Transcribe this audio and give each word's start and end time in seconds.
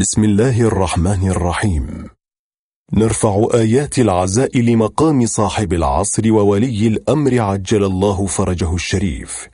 بسم 0.00 0.24
الله 0.24 0.60
الرحمن 0.60 1.28
الرحيم. 1.28 2.06
نرفع 2.92 3.46
آيات 3.54 3.98
العزاء 3.98 4.58
لمقام 4.58 5.26
صاحب 5.26 5.72
العصر 5.72 6.32
وولي 6.32 6.86
الأمر 6.86 7.40
عجل 7.40 7.84
الله 7.84 8.26
فرجه 8.26 8.74
الشريف 8.74 9.48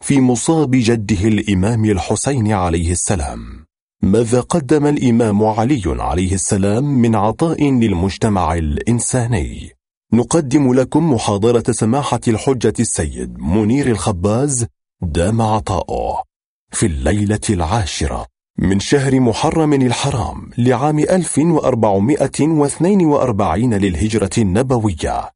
في 0.00 0.20
مصاب 0.20 0.70
جده 0.70 1.28
الإمام 1.28 1.84
الحسين 1.84 2.52
عليه 2.52 2.92
السلام. 2.92 3.66
ماذا 4.02 4.40
قدم 4.40 4.86
الإمام 4.86 5.44
علي 5.44 5.82
عليه 5.86 6.34
السلام 6.34 6.84
من 6.84 7.14
عطاء 7.14 7.70
للمجتمع 7.70 8.54
الإنساني؟ 8.54 9.70
نقدم 10.12 10.74
لكم 10.74 11.12
محاضرة 11.12 11.72
سماحة 11.72 12.20
الحجة 12.28 12.74
السيد 12.80 13.38
منير 13.38 13.86
الخباز 13.86 14.66
دام 15.02 15.42
عطاؤه 15.42 16.22
في 16.70 16.86
الليلة 16.86 17.40
العاشرة. 17.50 18.26
من 18.60 18.80
شهر 18.80 19.20
محرم 19.20 19.72
الحرام 19.72 20.50
لعام 20.58 20.98
1442 20.98 23.74
للهجرة 23.74 24.30
النبوية. 24.38 25.30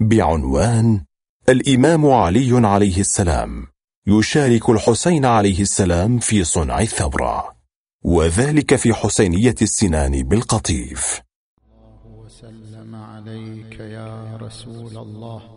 بعنوان 0.00 1.04
الإمام 1.48 2.10
علي 2.10 2.66
عليه 2.66 3.00
السلام. 3.00 3.66
يشارك 4.06 4.70
الحسين 4.70 5.24
عليه 5.24 5.60
السلام 5.60 6.18
في 6.18 6.44
صنع 6.44 6.80
الثورة. 6.80 7.56
وذلك 8.04 8.76
في 8.76 8.94
حسينية 8.94 9.54
السنان 9.62 10.22
بالقطيف. 10.22 11.20
وسلم 12.04 12.94
عليك 12.94 13.80
يا 13.80 14.38
رسول 14.42 14.96
الله. 14.96 15.55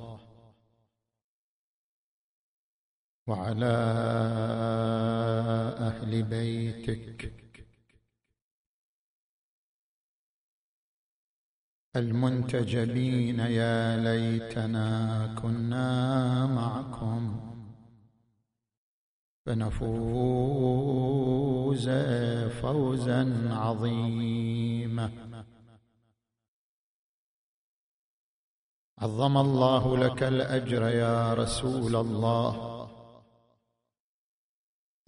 وعلى 3.29 3.75
أهل 5.89 6.23
بيتك. 6.23 7.33
المنتجبين 11.95 13.39
يا 13.39 13.97
ليتنا 13.97 14.89
كنا 15.41 16.45
معكم. 16.45 17.39
فنفوز 19.45 19.89
فوزا 22.61 23.49
عظيما. 23.53 25.09
عظم 28.97 29.37
الله 29.37 29.97
لك 29.97 30.23
الأجر 30.23 30.81
يا 30.81 31.33
رسول 31.33 31.95
الله. 31.95 32.78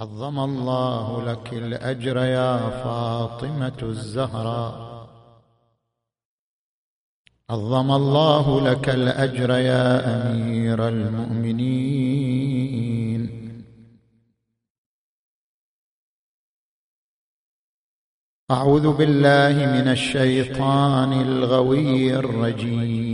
عظم 0.02 0.40
الله 0.40 1.24
لك 1.24 1.54
الأجر 1.54 2.18
يا 2.18 2.58
فاطمة 2.84 3.80
الزهراء. 3.82 5.08
عظم 7.50 7.92
الله 7.92 8.62
لك 8.62 8.90
الأجر 8.90 9.50
يا 9.50 9.86
أمير 10.32 10.88
المؤمنين. 10.88 12.02
أعوذ 18.52 18.94
بالله 18.98 19.54
من 19.66 19.88
الشيطان 19.88 21.14
الغوي 21.14 22.16
الرجيم. 22.16 23.11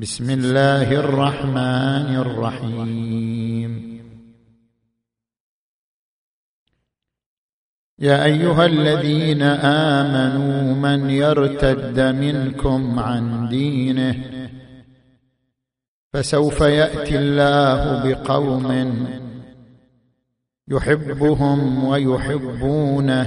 بسم 0.00 0.30
الله 0.30 0.92
الرحمن 0.92 2.16
الرحيم. 2.16 3.72
يا 7.98 8.24
أيها 8.24 8.66
الذين 8.66 9.42
آمنوا 9.42 10.74
من 10.74 11.10
يرتد 11.10 12.00
منكم 12.00 12.98
عن 12.98 13.48
دينه 13.48 14.14
فسوف 16.12 16.60
يأتي 16.60 17.18
الله 17.18 18.08
بقوم 18.08 18.68
يحبهم 20.68 21.84
ويحبونه 21.84 23.26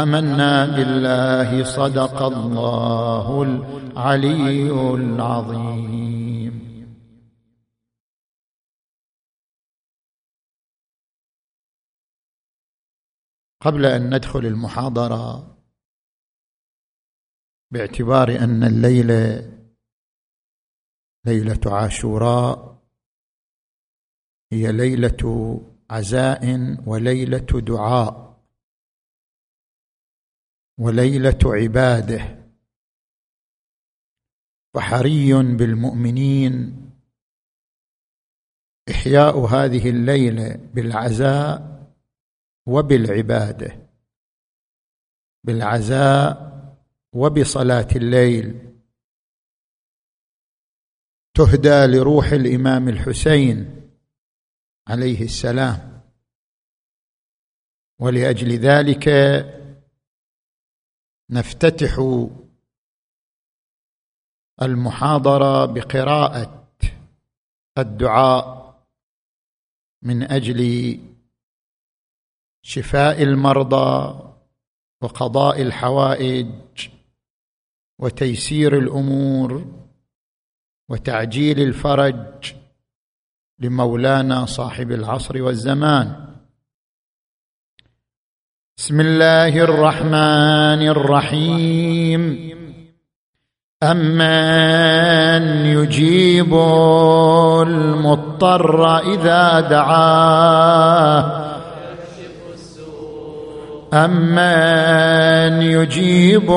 آمنا 0.00 0.66
بالله 0.66 1.64
صدق 1.64 2.22
الله 2.22 3.42
العلي 3.42 4.70
العظيم. 4.94 6.54
قبل 13.60 13.86
أن 13.86 14.14
ندخل 14.14 14.46
المحاضرة 14.46 15.56
باعتبار 17.70 18.28
أن 18.28 18.64
الليلة 18.64 19.52
ليلة 21.24 21.60
عاشوراء 21.66 22.82
هي 24.52 24.72
ليلة 24.72 25.60
عزاء 25.90 26.44
وليلة 26.86 27.60
دعاء. 27.60 28.31
وليلة 30.82 31.38
عباده. 31.44 32.42
وحري 34.74 35.32
بالمؤمنين. 35.32 36.82
إحياء 38.90 39.38
هذه 39.38 39.90
الليلة 39.90 40.56
بالعزاء 40.74 41.82
وبالعبادة. 42.66 43.88
بالعزاء 45.44 46.52
وبصلاة 47.12 47.88
الليل. 47.96 48.72
تهدى 51.34 51.86
لروح 51.86 52.26
الإمام 52.26 52.88
الحسين 52.88 53.56
عليه 54.88 55.24
السلام. 55.24 56.02
ولأجل 58.00 58.52
ذلك 58.52 59.08
نفتتح 61.30 61.98
المحاضرة 64.62 65.66
بقراءة 65.66 66.68
الدعاء 67.78 68.62
من 70.02 70.22
أجل 70.22 71.00
شفاء 72.62 73.22
المرضى 73.22 74.18
وقضاء 75.02 75.62
الحوائج 75.62 76.48
وتيسير 77.98 78.78
الأمور 78.78 79.64
وتعجيل 80.88 81.60
الفرج 81.60 82.54
لمولانا 83.58 84.46
صاحب 84.46 84.92
العصر 84.92 85.42
والزمان. 85.42 86.31
بسم 88.78 89.00
الله 89.00 89.48
الرحمن 89.48 90.88
الرحيم. 90.88 92.52
امن 93.82 95.42
يجيب 95.66 96.54
المضطر 97.68 98.98
إذا 98.98 99.60
دعاه. 99.60 101.24
امن 103.92 105.62
يجيب 105.62 106.50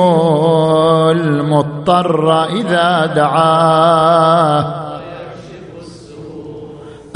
المضطر 1.10 2.44
إذا 2.44 3.06
دعاه. 3.06 4.85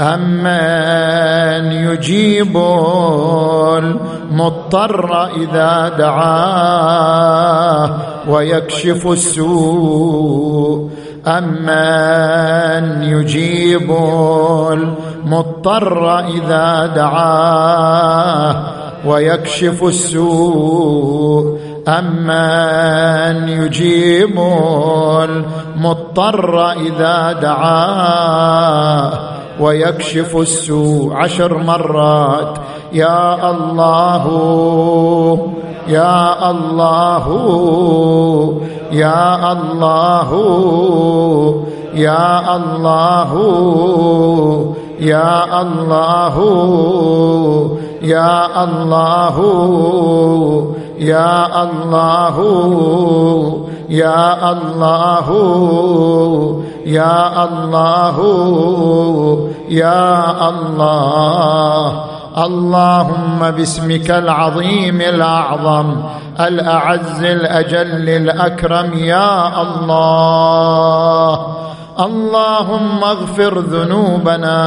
أمن 0.01 1.71
يجيب 1.71 2.57
المضطر 3.77 5.29
إذا 5.35 5.89
دعاه 5.97 7.89
ويكشف 8.29 9.07
السوء. 9.07 10.89
أمن 11.27 13.03
يجيب 13.03 13.91
المضطر 14.71 16.19
إذا 16.19 16.85
دعاه 16.95 18.55
ويكشف 19.05 19.83
السوء. 19.83 21.57
امن 21.87 23.49
يجيب 23.49 24.39
المضطر 25.23 26.71
إذا 26.71 27.31
دعاه 27.31 29.30
ويكشف 29.61 30.37
السوء 30.37 31.13
عشر 31.13 31.57
مرات. 31.57 32.57
يا 32.93 33.51
الله 33.51 34.25
يا 35.87 36.49
الله 36.51 37.25
يا 38.91 39.51
الله 39.51 40.29
يا 41.93 42.55
الله 42.55 43.31
يا 44.99 45.61
الله 45.61 46.35
يا 48.01 48.63
الله. 48.63 49.35
يا 51.01 51.63
الله 51.63 52.37
يا 53.89 54.51
الله 54.51 55.27
يا 56.85 57.43
الله 57.43 58.17
يا 59.69 60.49
الله. 60.49 62.03
اللهم 62.37 63.51
باسمك 63.51 64.11
العظيم 64.11 65.01
الأعظم 65.01 65.95
الأعز 66.39 67.23
الأجل 67.23 68.09
الأكرم 68.09 68.93
يا 68.93 69.61
الله. 69.61 71.45
اللهم 71.99 73.03
اغفر 73.03 73.59
ذنوبنا 73.59 74.59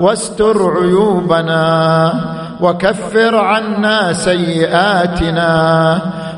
واستر 0.00 0.72
عيوبنا. 0.82 2.35
وكفر 2.60 3.36
عنا 3.36 4.12
سيئاتنا 4.12 5.52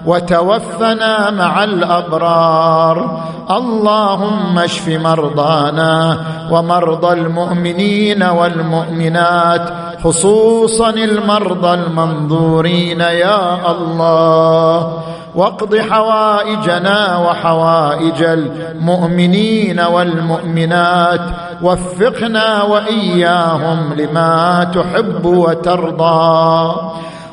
وتوفنا 0.07 1.31
مع 1.31 1.65
الأبرار. 1.65 3.21
اللهم 3.51 4.59
اشف 4.59 4.89
مرضانا 4.89 6.19
ومرضى 6.51 7.13
المؤمنين 7.13 8.23
والمؤمنات 8.23 9.63
خصوصا 10.05 10.91
المرضى 10.91 11.75
المنظورين 11.75 13.01
يا 13.01 13.71
الله. 13.71 14.93
واقض 15.35 15.77
حوائجنا 15.77 17.17
وحوائج 17.17 18.23
المؤمنين 18.23 19.81
والمؤمنات 19.81 21.21
وفقنا 21.63 22.63
وإياهم 22.63 23.95
لما 23.95 24.65
تحب 24.75 25.25
وترضى. 25.25 26.75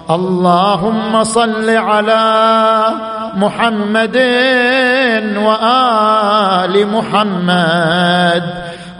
اللهم 0.09 1.23
صل 1.23 1.69
على 1.69 2.25
محمد 3.37 4.17
وآل 5.37 6.87
محمد. 6.87 8.43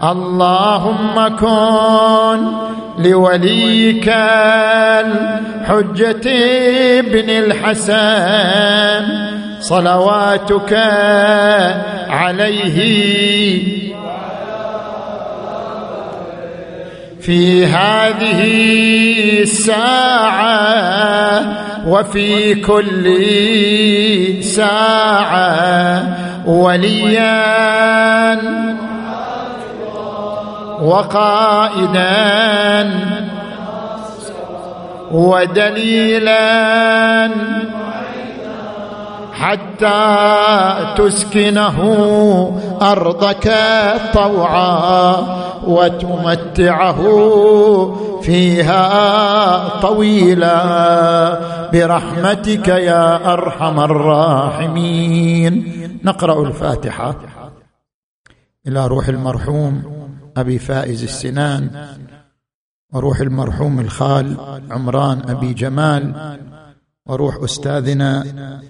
اللهم 0.04 1.28
كن 1.38 2.40
لوليك 2.98 4.08
الحجة 5.04 6.30
ابن 6.98 7.30
الحسن 7.30 9.04
صلواتك 9.60 10.72
عليه 12.08 13.62
في 17.20 17.66
هذه 17.66 18.42
الساعة 19.42 20.66
وفي 21.86 22.54
كل 22.54 23.16
ساعة 24.42 26.16
وليا 26.46 27.46
وقائدا 30.82 32.06
ودليلا 35.12 36.36
حتى 39.32 40.16
تسكنه 40.96 41.78
أرضك 42.82 43.54
طوعا 44.14 45.16
وتمتعه 45.66 47.00
فيها 48.22 49.68
طويلا. 49.82 51.40
برحمتك 51.72 52.68
يا 52.68 53.32
أرحم 53.32 53.80
الراحمين. 53.80 55.52
نقرأ 56.04 56.42
الفاتحة 56.46 57.14
إلى 58.68 58.86
روح 58.86 59.08
المرحوم. 59.08 60.05
أبي 60.36 60.58
فائز 60.58 61.02
السنان 61.02 61.88
وروح 62.92 63.20
المرحوم 63.20 63.80
الخال 63.80 64.40
عمران 64.70 65.30
أبي 65.30 65.54
جمال 65.54 66.38
وروح 67.06 67.36
أستاذنا 67.36 68.62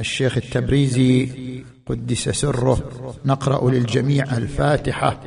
الشيخ 0.00 0.36
التبريزي 0.36 1.64
قدس 1.86 2.28
سره 2.28 3.14
نقرأ 3.24 3.70
للجميع 3.70 4.36
الفاتحة. 4.36 5.20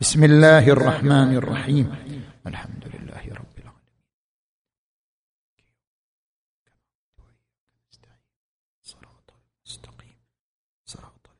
بسم 0.00 0.24
الله 0.24 0.68
الرحمن 0.68 1.36
الرحيم. 1.36 1.94
الحمد 2.46 2.84
لله 2.94 3.34
رب 3.34 3.58
العالمين 3.58 3.70
صراط 8.82 9.34
المستقيم 9.64 10.16
صراط 10.86 11.30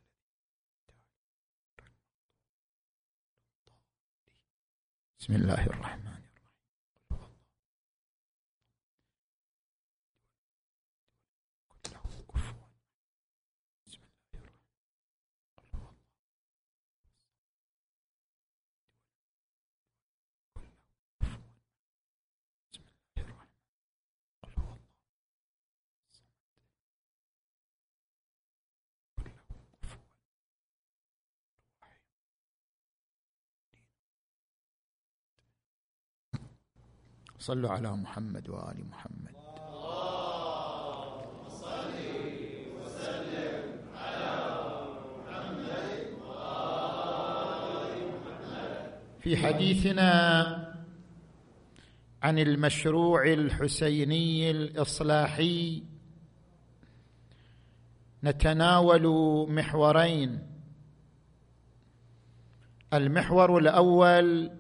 بسم 5.31 5.43
الله 5.43 5.67
الرحمن 5.67 6.00
صلوا 37.41 37.71
على 37.71 37.97
محمد 37.97 38.49
وآل 38.49 38.85
محمد. 38.91 39.35
في 49.21 49.37
حديثنا 49.37 50.05
عن 52.23 52.39
المشروع 52.39 53.33
الحسيني 53.33 54.51
الإصلاحي 54.51 55.83
نتناول 58.25 59.07
محورين. 59.51 60.47
المحور 62.93 63.59
الأول 63.59 64.60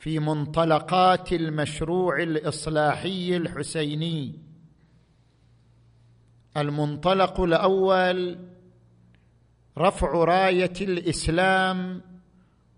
في 0.00 0.18
منطلقات 0.18 1.32
المشروع 1.32 2.22
الإصلاحي 2.22 3.36
الحسيني. 3.36 4.38
المنطلق 6.56 7.40
الأول 7.40 8.38
رفع 9.78 10.24
راية 10.24 10.72
الإسلام 10.80 12.00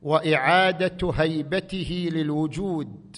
وإعادة 0.02 1.11
هيبته 1.14 2.09
للوجود. 2.12 3.17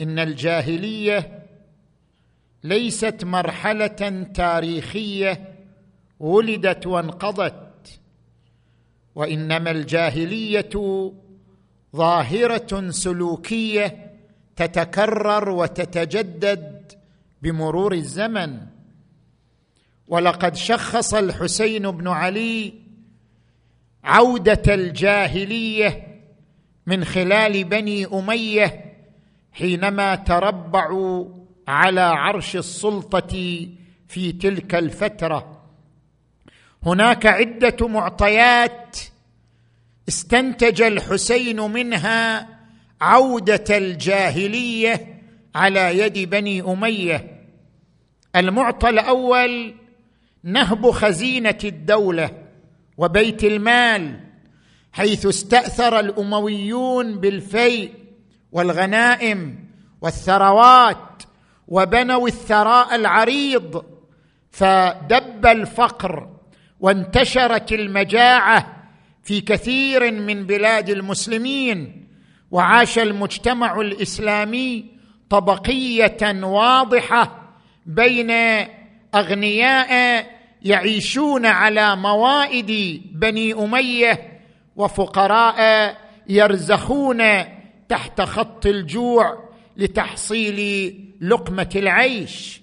إن 0.00 0.18
الجاهلية 0.18 1.46
ليست 2.64 3.24
مرحلة 3.24 4.22
تاريخية 4.34 5.54
ولدت 6.20 6.86
وانقضت 6.86 8.00
وإنما 9.14 9.70
الجاهلية 9.70 10.70
ظاهرة 11.96 12.90
سلوكية 12.90 14.10
تتكرر 14.56 15.50
وتتجدد 15.50 16.92
بمرور 17.42 17.92
الزمن. 17.92 18.58
ولقد 20.08 20.54
شخص 20.54 21.14
الحسين 21.14 21.90
بن 21.90 22.08
علي 22.08 22.72
عودة 24.04 24.74
الجاهلية 24.74 26.06
من 26.86 27.04
خلال 27.04 27.64
بني 27.64 28.06
أمية 28.06 28.94
حينما 29.52 30.14
تربعوا 30.14 31.28
على 31.68 32.00
عرش 32.00 32.56
السلطة 32.56 33.66
في 34.08 34.32
تلك 34.32 34.74
الفترة. 34.74 35.62
هناك 36.86 37.26
عدة 37.26 37.88
معطيات 37.88 38.98
استنتج 40.10 40.82
الحسين 40.82 41.60
منها 41.60 42.48
عودة 43.00 43.76
الجاهلية 43.78 45.22
على 45.54 45.98
يد 45.98 46.30
بني 46.30 46.62
أمية. 46.62 47.46
المعطى 48.36 48.88
الأول 48.88 49.74
نهب 50.44 50.90
خزينة 50.90 51.58
الدولة 51.64 52.30
وبيت 52.96 53.44
المال 53.44 54.20
حيث 54.92 55.26
استأثر 55.26 56.00
الأمويون 56.00 57.20
بالفيء 57.20 57.92
والغنائم 58.52 59.64
والثروات 60.00 61.22
وبنوا 61.68 62.28
الثراء 62.28 62.94
العريض 62.94 63.84
فدب 64.50 65.46
الفقر 65.46 66.28
وانتشرت 66.80 67.72
المجاعة 67.72 68.79
في 69.22 69.40
كثير 69.40 70.12
من 70.12 70.46
بلاد 70.46 70.90
المسلمين 70.90 72.06
وعاش 72.50 72.98
المجتمع 72.98 73.80
الإسلامي 73.80 74.84
طبقية 75.30 76.42
واضحة 76.42 77.54
بين 77.86 78.30
أغنياء 79.14 80.26
يعيشون 80.62 81.46
على 81.46 81.96
موائد 81.96 83.02
بني 83.12 83.54
أمية 83.54 84.40
وفقراء 84.76 85.96
يرزخون 86.28 87.22
تحت 87.88 88.20
خط 88.20 88.66
الجوع 88.66 89.50
لتحصيل 89.76 90.94
لقمة 91.20 91.70
العيش. 91.76 92.62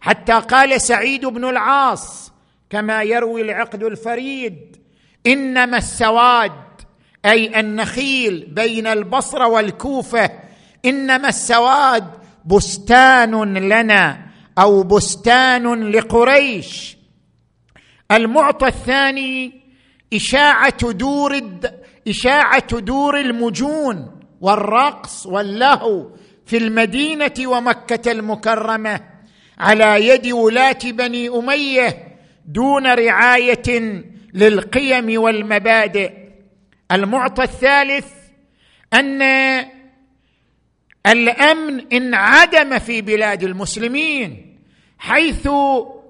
حتى 0.00 0.32
قال 0.32 0.80
سعيد 0.80 1.26
بن 1.26 1.44
العاص 1.44 2.32
كما 2.70 3.02
يروي 3.02 3.42
العقد 3.42 3.82
الفريد 3.82 4.76
إنما 5.26 5.76
السواد 5.78 6.52
أي 7.24 7.60
النخيل 7.60 8.46
بين 8.50 8.86
البصرة 8.86 9.46
والكوفة 9.48 10.30
إنما 10.84 11.28
السواد 11.28 12.04
بستان 12.46 13.54
لنا 13.58 14.26
أو 14.58 14.82
بستان 14.82 15.90
لقريش. 15.90 16.96
المعطى 18.12 18.66
الثاني 18.66 19.60
إشاعة 20.14 20.92
دور 20.92 21.40
إشاعة 22.08 22.78
دور 22.80 23.20
المجون 23.20 24.20
والرقص 24.40 25.26
واللهو 25.26 26.10
في 26.46 26.56
المدينة 26.56 27.34
ومكة 27.46 28.12
المكرمة 28.12 29.00
على 29.58 30.08
يد 30.08 30.26
ولاة 30.32 30.78
بني 30.84 31.28
أمية 31.28 32.16
دون 32.46 32.86
رعاية 32.86 34.02
للقيم 34.36 35.22
والمبادئ. 35.22 36.12
المعطى 36.92 37.42
الثالث 37.42 38.06
أن 38.94 39.22
الأمن 41.06 41.92
انعدم 41.92 42.78
في 42.78 43.02
بلاد 43.02 43.42
المسلمين 43.42 44.56
حيث 44.98 45.48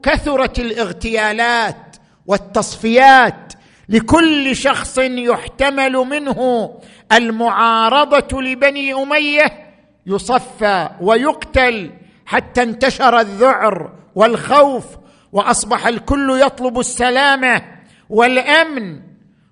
كثرت 0.03 0.59
الاغتيالات 0.59 1.97
والتصفيات 2.27 3.53
لكل 3.89 4.57
شخص 4.57 4.99
يحتمل 4.99 5.93
منه 5.93 6.71
المعارضة 7.13 8.43
لبني 8.43 8.95
أمية 8.95 9.73
يصفى 10.07 10.89
ويقتل 11.01 11.91
حتى 12.27 12.63
انتشر 12.63 13.21
الذعر 13.21 13.93
والخوف 14.15 14.85
وأصبح 15.33 15.87
الكل 15.87 16.41
يطلب 16.41 16.79
السلامة. 16.79 17.76
والأمن 18.11 19.01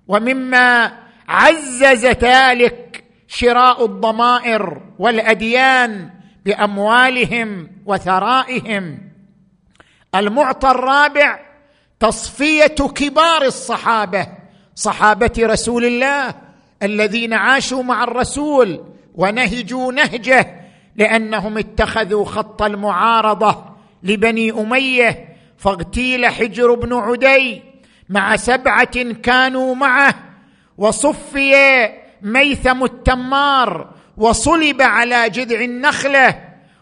ومما 0.07 0.91
عزز 1.27 2.05
ذلك 2.05 3.03
شراء 3.27 3.85
الضمائر 3.85 4.81
والأديان 4.99 6.09
بأموالهم 6.45 7.69
وثرائهم. 7.85 9.11
المعطى 10.15 10.71
الرابع 10.71 11.39
تصفية 11.99 12.65
كبار 12.67 13.41
الصحابة 13.41 14.27
صحابة 14.75 15.33
رسول 15.39 15.85
الله 15.85 16.35
الذين 16.83 17.33
عاشوا 17.33 17.83
مع 17.83 18.03
الرسول 18.03 18.83
ونهجوا 19.15 19.91
نهجه 19.91 20.65
لأنهم 20.95 21.57
اتخذوا 21.57 22.25
خط 22.25 22.61
المعارضة 22.61 23.65
لبني 24.03 24.51
أمية 24.51 25.35
فاغتيل 25.57 26.25
حجر 26.25 26.73
بن 26.73 26.93
عدي 26.93 27.63
مع 28.09 28.35
سبعة 28.35 29.11
كانوا 29.11 29.75
معه 29.75 30.15
وصفي 30.77 31.89
ميثم 32.21 32.83
التمار 32.83 33.93
وصلب 34.17 34.81
على 34.81 35.29
جذع 35.29 35.61
النخلة 35.61 36.39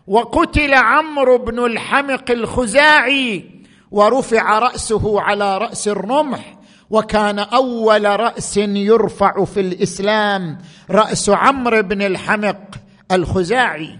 وقتل 0.07 0.73
عمرو 0.73 1.37
بن 1.37 1.65
الحمق 1.65 2.31
الخزاعي 2.31 3.49
ورفع 3.91 4.59
رأسه 4.59 5.21
على 5.21 5.57
رأس 5.57 5.87
الرمح 5.87 6.57
وكان 6.89 7.39
أول 7.39 8.19
رأس 8.19 8.57
يرفع 8.57 9.45
في 9.45 9.59
الإسلام 9.59 10.57
رأس 10.89 11.29
عمرو 11.29 11.81
بن 11.81 12.01
الحمق 12.01 12.61
الخزاعي. 13.11 13.99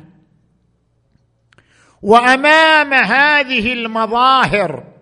وأمام 2.02 2.94
هذه 2.94 3.74
المظاهر 3.74 4.93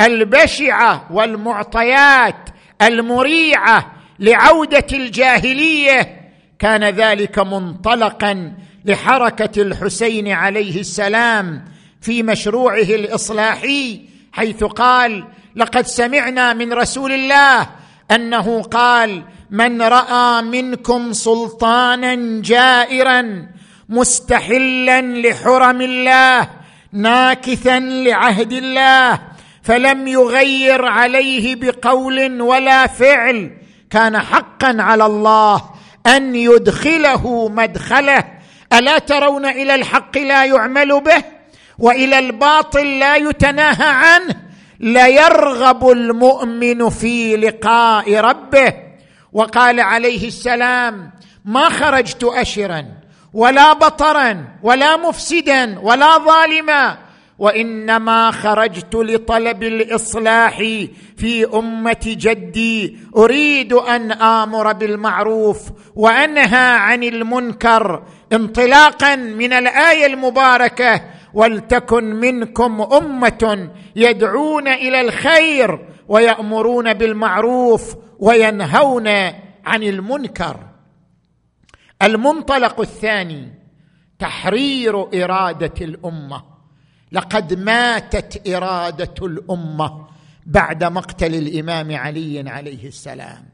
البشعة 0.00 1.06
والمعطيات 1.10 2.48
المريعة 2.82 3.92
لعودة 4.18 4.86
الجاهلية 4.92 6.20
كان 6.58 6.84
ذلك 6.84 7.38
منطلقا 7.38 8.52
لحركة 8.84 9.62
الحسين 9.62 10.28
عليه 10.28 10.80
السلام 10.80 11.64
في 12.00 12.22
مشروعه 12.22 12.82
الإصلاحي 12.82 14.00
حيث 14.32 14.64
قال 14.64 15.24
لقد 15.56 15.86
سمعنا 15.86 16.52
من 16.52 16.72
رسول 16.72 17.12
الله 17.12 17.68
أنه 18.10 18.62
قال 18.62 19.22
من 19.50 19.82
رأى 19.82 20.42
منكم 20.42 21.12
سلطانا 21.12 22.42
جائرا 22.42 23.46
مستحلا 23.88 25.02
لحرم 25.02 25.80
الله 25.80 26.48
ناكثا 26.92 27.78
لعهد 27.80 28.52
الله 28.52 29.20
فلم 29.64 30.08
يغير 30.08 30.84
عليه 30.84 31.56
بقول 31.56 32.42
ولا 32.42 32.86
فعل. 32.86 33.50
كان 33.90 34.18
حقا 34.18 34.76
على 34.78 35.06
الله 35.06 35.62
أن 36.06 36.34
يدخله 36.34 37.48
مدخله. 37.48 38.24
ألا 38.72 38.98
ترون 38.98 39.46
إلى 39.46 39.74
الحق 39.74 40.18
لا 40.18 40.44
يعمل 40.44 41.00
به؟ 41.00 41.24
وإلى 41.78 42.18
الباطل 42.18 42.98
لا 42.98 43.16
يتناهى 43.16 43.88
عنه؟ 43.88 44.34
ليرغب 44.80 45.90
المؤمن 45.90 46.88
في 46.88 47.36
لقاء 47.36 48.14
ربه. 48.14 48.72
وقال 49.32 49.80
عليه 49.80 50.26
السلام 50.26 51.10
ما 51.44 51.68
خرجت 51.68 52.24
اشرا 52.24 52.84
ولا 53.34 53.72
بطرا 53.72 54.44
ولا 54.62 54.96
مفسدا 54.96 55.78
ولا 55.78 56.18
ظالما 56.18 57.03
وإنما 57.38 58.30
خرجت 58.30 58.94
لطلب 58.94 59.62
الإصلاح 59.62 60.58
في 61.16 61.46
أمة 61.54 62.00
جدي. 62.04 62.98
أريد 63.16 63.72
أن 63.72 64.12
آمر 64.12 64.72
بالمعروف 64.72 65.70
وأنهى 65.94 66.76
عن 66.76 67.02
المنكر 67.02 68.02
انطلاقا 68.32 69.16
من 69.16 69.52
الآية 69.52 70.06
المباركة. 70.06 71.00
ولتكن 71.34 72.04
منكم 72.04 72.82
أمة 72.82 73.70
يدعون 73.96 74.68
إلى 74.68 75.00
الخير 75.00 75.88
ويأمرون 76.08 76.94
بالمعروف 76.94 77.96
وينهون 78.18 79.08
عن 79.66 79.82
المنكر. 79.82 80.56
المنطلق 82.02 82.80
الثاني 82.80 83.52
تحرير 84.18 85.24
إرادة 85.24 85.74
الأمة. 85.80 86.53
لقد 87.12 87.54
ماتت 87.54 88.48
إرادة 88.48 89.14
الأمة 89.26 90.06
بعد 90.46 90.84
مقتل 90.84 91.34
الإمام 91.34 91.96
علي 91.96 92.50
عليه 92.50 92.88
السلام. 92.88 93.44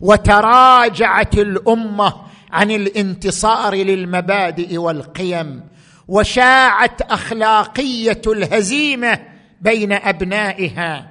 وتراجعت 0.00 1.34
الأمة 1.34 2.14
عن 2.52 2.70
الانتصار 2.70 3.74
للمبادئ 3.74 4.76
والقيم 4.76 5.60
وشاعت 6.08 7.02
أخلاقية 7.02 8.22
الهزيمة 8.26 9.20
بين 9.60 9.92
أبنائها. 9.92 11.10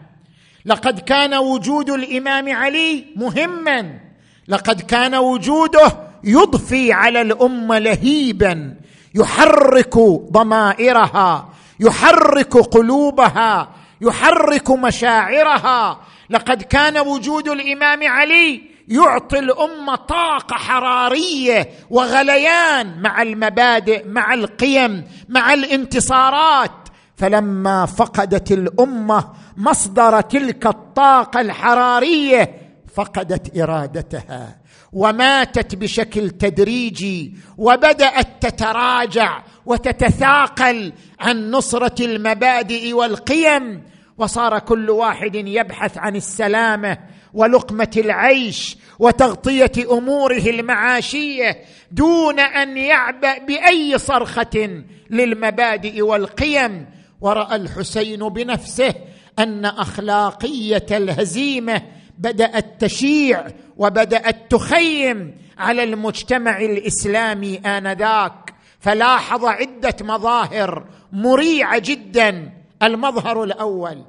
لقد 0.66 1.00
كان 1.00 1.34
وجود 1.34 1.90
الإمام 1.90 2.56
علي 2.56 3.06
مهما. 3.16 4.00
لقد 4.48 4.82
كان 4.82 5.16
وجوده 5.16 5.98
يضفي 6.24 6.94
على 6.94 7.22
الأمة 7.22 7.80
لهيبا 7.80 8.76
يحرك 9.16 9.98
ضمائرها 10.32 11.53
يحرك 11.80 12.58
قلوبها 12.58 13.70
يحرك 14.02 14.72
مشاعرها. 14.72 16.00
لقد 16.30 16.62
كان 16.62 16.98
وجود 16.98 17.48
الإمام 17.48 18.08
علي 18.08 18.62
يعطي 18.88 19.40
الأمة 19.40 19.96
طاقة 19.96 20.56
حرارية 20.56 21.70
وغليان 21.90 23.02
مع 23.02 23.22
المبادئ 23.22 24.08
مع 24.08 24.34
القيم 24.34 25.04
مع 25.30 25.54
الانتصارات. 25.54 26.72
فلما 27.16 27.86
فقدت 27.86 28.52
الأمة 28.52 29.30
مصدر 29.58 30.22
تلك 30.22 30.68
الطاقة 30.68 31.42
الحرارية 31.42 32.58
فقدت 32.96 33.58
إرادتها. 33.58 34.63
وماتت 34.94 35.76
بشكل 35.76 36.30
تدريجي 36.30 37.34
وبدأت 37.58 38.28
تتراجع 38.42 39.44
وتتثاقل 39.66 40.94
عن 41.20 41.52
نصرة 41.52 42.06
المبادئ 42.06 42.94
والقيم 42.94 43.84
وصار 44.18 44.60
كل 44.60 44.90
واحد 44.90 45.36
يبحث 45.36 45.98
عن 45.98 46.16
السلامة 46.16 46.98
ولقمة 47.34 47.92
العيش 47.98 48.78
وتغطية 49.00 49.72
أموره 49.92 50.44
المعاشية 50.48 51.58
دون 51.92 52.40
أن 52.40 52.78
يعبأ 52.78 53.38
بأي 53.38 53.98
صرخة 53.98 54.84
للمبادئ 55.10 56.02
والقيم. 56.02 56.86
ورأى 57.22 57.56
الحسين 57.56 58.20
بنفسه 58.20 58.94
أن 59.40 59.66
أخلاقية 59.66 60.86
الهزيمة 60.92 61.82
بدات 62.18 62.82
تشيع 62.82 63.48
وبدات 63.78 64.52
تخيم 64.52 65.38
على 65.58 65.84
المجتمع 65.84 66.60
الإسلامي 66.60 67.58
آنذاك. 67.58 68.54
فلاحظ 68.80 69.46
عدة 69.46 69.96
مظاهر 70.02 70.86
مريعة 71.12 71.80
جدا. 71.80 72.54
المظهر 72.84 73.44
الأول 73.44 74.04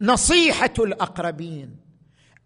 نصيحة 0.00 0.74
الأقربين. 0.78 1.76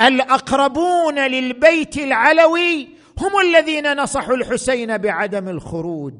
الأقربون 0.01 1.19
للبيت 1.19 1.97
العلوي 1.97 2.89
هم 3.19 3.41
الذين 3.41 3.97
نصحوا 3.97 4.37
الحسين 4.37 4.99
بعدم 4.99 5.49
الخروج. 5.49 6.15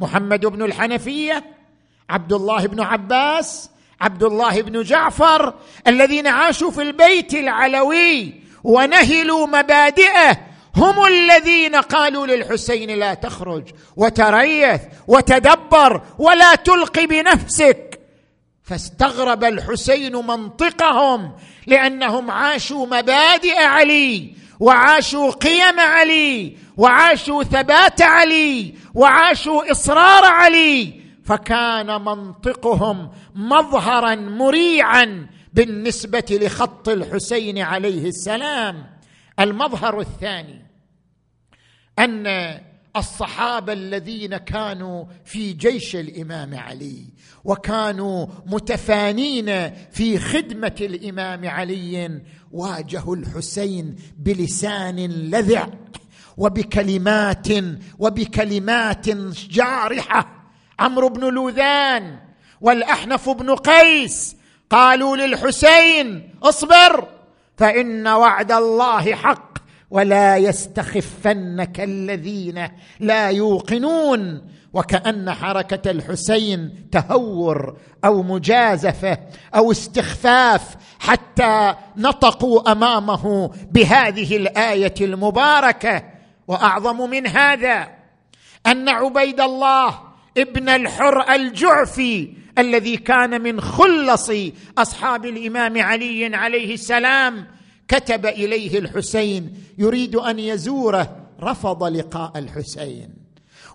محمد 0.00 0.46
بن 0.46 0.62
الحنفية 0.62 1.44
عبد 2.10 2.32
الله 2.32 2.66
بن 2.66 2.80
عباس 2.80 3.70
عبد 4.00 4.22
الله 4.22 4.62
بن 4.62 4.82
جعفر 4.82 5.54
الذين 5.86 6.26
عاشوا 6.26 6.70
في 6.70 6.82
البيت 6.82 7.34
العلوي 7.34 8.34
ونهلوا 8.64 9.46
مبادئه 9.46 10.40
هم 10.76 11.06
الذين 11.06 11.76
قالوا 11.76 12.26
للحسين 12.26 12.90
لا 12.90 13.14
تخرج 13.14 13.62
وتريث 13.96 14.80
وتدبر 15.08 16.02
ولا 16.18 16.54
تلقي 16.54 17.06
بنفسك. 17.06 18.00
فاستغرب 18.64 19.44
الحسين 19.44 20.16
منطقهم 20.16 21.32
لأنهم 21.66 22.30
عاشوا 22.30 22.86
مبادئ 22.86 23.58
علي 23.58 24.34
وعاشوا 24.60 25.30
قيم 25.30 25.80
علي 25.80 26.56
وعاشوا 26.76 27.42
ثبات 27.42 28.02
علي 28.02 28.74
وعاشوا 28.94 29.70
إصرار 29.70 30.24
علي 30.24 31.00
فكان 31.24 31.86
منطقهم 31.86 33.10
مظهرا 33.34 34.14
مريعا 34.14 35.26
بالنسبة 35.52 36.24
لخط 36.30 36.88
الحسين 36.88 37.58
عليه 37.58 38.08
السلام. 38.08 38.86
المظهر 39.40 40.00
الثاني 40.00 40.66
أن 41.98 42.26
الصحابة 42.96 43.72
الذين 43.72 44.36
كانوا 44.36 45.04
في 45.24 45.52
جيش 45.52 45.96
الإمام 45.96 46.54
علي 46.54 47.04
وكانوا 47.44 48.26
متفانين 48.46 49.70
في 49.90 50.18
خدمة 50.18 50.74
الإمام 50.80 51.48
علي 51.48 52.22
واجهوا 52.52 53.16
الحسين 53.16 53.96
بلسان 54.18 54.96
لذع 55.06 55.68
وبكلمات 56.36 57.48
وبكلمات 57.98 59.08
جارحة. 59.48 60.52
عمرو 60.78 61.08
بن 61.08 61.34
لوذان 61.34 62.29
والأحنف 62.60 63.28
بن 63.28 63.54
قيس. 63.54 64.36
قالوا 64.70 65.16
للحسين 65.16 66.34
اصبر 66.42 67.08
فإن 67.56 68.08
وعد 68.08 68.52
الله 68.52 69.14
حق 69.14 69.58
ولا 69.90 70.36
يستخفنك 70.36 71.80
الذين 71.80 72.68
لا 73.00 73.28
يوقنون. 73.28 74.50
وكأن 74.72 75.32
حركة 75.32 75.90
الحسين 75.90 76.88
تهور 76.92 77.76
أو 78.04 78.22
مجازفة 78.22 79.18
أو 79.54 79.70
استخفاف 79.70 80.76
حتى 80.98 81.74
نطقوا 81.96 82.72
أمامه 82.72 83.50
بهذه 83.70 84.36
الآية 84.36 84.94
المباركة. 85.00 86.02
وأعظم 86.48 87.10
من 87.10 87.26
هذا 87.26 87.88
أن 88.66 88.88
عبيد 88.88 89.40
الله 89.40 90.00
ابن 90.38 90.68
الحر 90.68 91.34
الجعفي 91.34 92.32
الذي 92.58 92.96
كان 92.96 93.40
من 93.42 93.60
خلص 93.60 94.30
أصحاب 94.78 95.26
الإمام 95.26 95.82
علي 95.82 96.36
عليه 96.36 96.74
السلام 96.74 97.46
كتب 97.88 98.26
إليه 98.26 98.78
الحسين 98.78 99.52
يريد 99.78 100.16
أن 100.16 100.38
يزوره 100.38 101.16
رفض 101.42 101.84
لقاء 101.84 102.32
الحسين. 102.36 103.08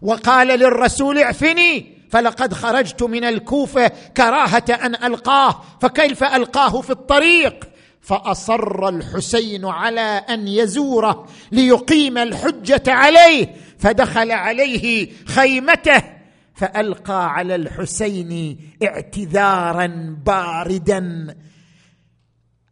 وقال 0.02 0.48
للرسول 0.48 1.18
اعفني 1.18 1.96
فلقد 2.10 2.54
خرجت 2.54 3.04
من 3.04 3.24
الكوفة 3.24 3.92
كراهة 4.18 4.66
أن 4.70 4.96
ألقاه 4.96 5.62
فكيف 5.82 6.24
ألقاه 6.24 6.82
في 6.82 6.90
الطريق؟ 6.90 7.66
فأصر 8.02 8.90
الحسين 8.90 9.66
على 9.66 10.02
أن 10.30 10.48
يزوره 10.48 11.28
ليقيم 11.52 12.18
الحجة 12.18 12.84
عليه 12.88 13.56
فدخل 13.80 14.32
عليه 14.32 15.10
خيمته 15.26 16.14
فألقى 16.56 17.34
على 17.34 17.56
الحسين 17.56 18.60
اعتذارا 18.84 20.15
باردا. 20.26 21.36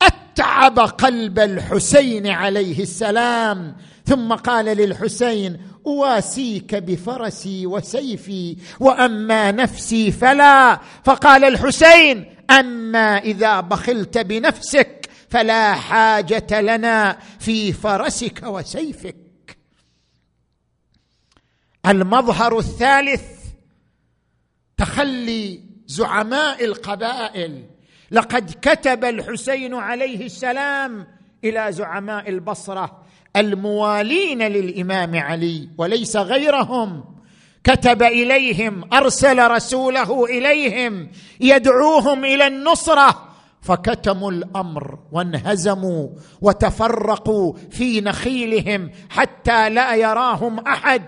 أتعب 0.02 0.80
قلب 0.80 1.40
الحسين 1.40 2.28
عليه 2.28 2.80
السلام. 2.80 3.76
ثم 4.06 4.34
قال 4.34 4.66
للحسين 4.66 5.62
أواسيك 5.86 6.76
بفرسي 6.76 7.68
وسيفي 7.68 8.58
وأما 8.80 9.52
نفسي 9.52 10.12
فلا. 10.12 10.80
فقال 11.04 11.44
الحسين 11.44 12.26
أما 12.50 13.18
إذا 13.18 13.60
بخلت 13.60 14.18
بنفسك 14.18 15.10
فلا 15.30 15.74
حاجة 15.74 16.62
لنا 16.62 17.18
في 17.40 17.74
فرسك 17.74 18.44
وسيفك. 18.44 19.16
المظهر 21.86 22.58
الثالث 22.58 23.43
تخلي 24.78 25.60
زعماء 25.88 26.66
القبائل. 26.66 27.64
لقد 28.12 28.52
كتب 28.62 29.06
الحسين 29.06 29.74
عليه 29.74 30.26
السلام 30.26 31.08
إلى 31.44 31.68
زعماء 31.72 32.30
البصرة 32.30 33.04
الموالين 33.36 34.42
للإمام 34.42 35.16
علي 35.16 35.70
وليس 35.78 36.18
غيرهم. 36.18 37.04
كتب 37.64 38.04
إليهم 38.04 38.94
أرسل 38.94 39.52
رسوله 39.52 40.26
إليهم 40.26 41.12
يدعوهم 41.40 42.26
إلى 42.26 42.48
النصرة. 42.48 43.30
فكتموا 43.62 44.32
الأمر 44.32 45.00
وانهزموا 45.12 46.10
وتفرقوا 46.42 47.54
في 47.72 48.02
نخيلهم 48.02 48.92
حتى 49.10 49.70
لا 49.70 49.96
يراهم 49.96 50.60
أحد. 50.60 51.04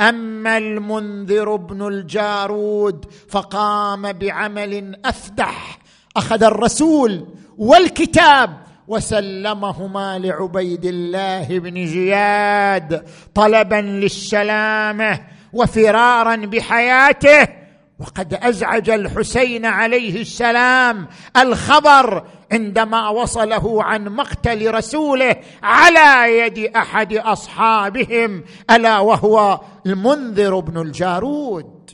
أما 0.00 0.58
المنذر 0.58 1.56
بن 1.56 1.86
الجارود 1.86 3.04
فقام 3.28 4.12
بعمل 4.12 4.96
أفدح 5.04 5.78
أخذ 6.16 6.42
الرسول 6.42 7.26
والكتاب 7.58 8.60
وسلمهما 8.88 10.18
لعبيد 10.18 10.84
الله 10.84 11.58
بن 11.58 11.86
زياد 11.86 13.04
طلبا 13.34 13.74
للسلامة 13.74 15.20
وفرارا 15.52 16.36
بحياته. 16.36 17.59
وقد 18.00 18.34
أزعج 18.34 18.90
الحسين 18.90 19.66
عليه 19.66 20.20
السلام 20.20 21.08
الخبر 21.36 22.26
عندما 22.52 23.08
وصله 23.08 23.84
عن 23.84 24.08
مقتل 24.08 24.74
رسوله 24.74 25.36
على 25.62 26.38
يد 26.38 26.58
أحد 26.58 27.12
أصحابهم 27.12 28.44
ألا 28.70 28.98
وهو 28.98 29.60
المنذر 29.86 30.60
بن 30.60 30.80
الجارود. 30.80 31.90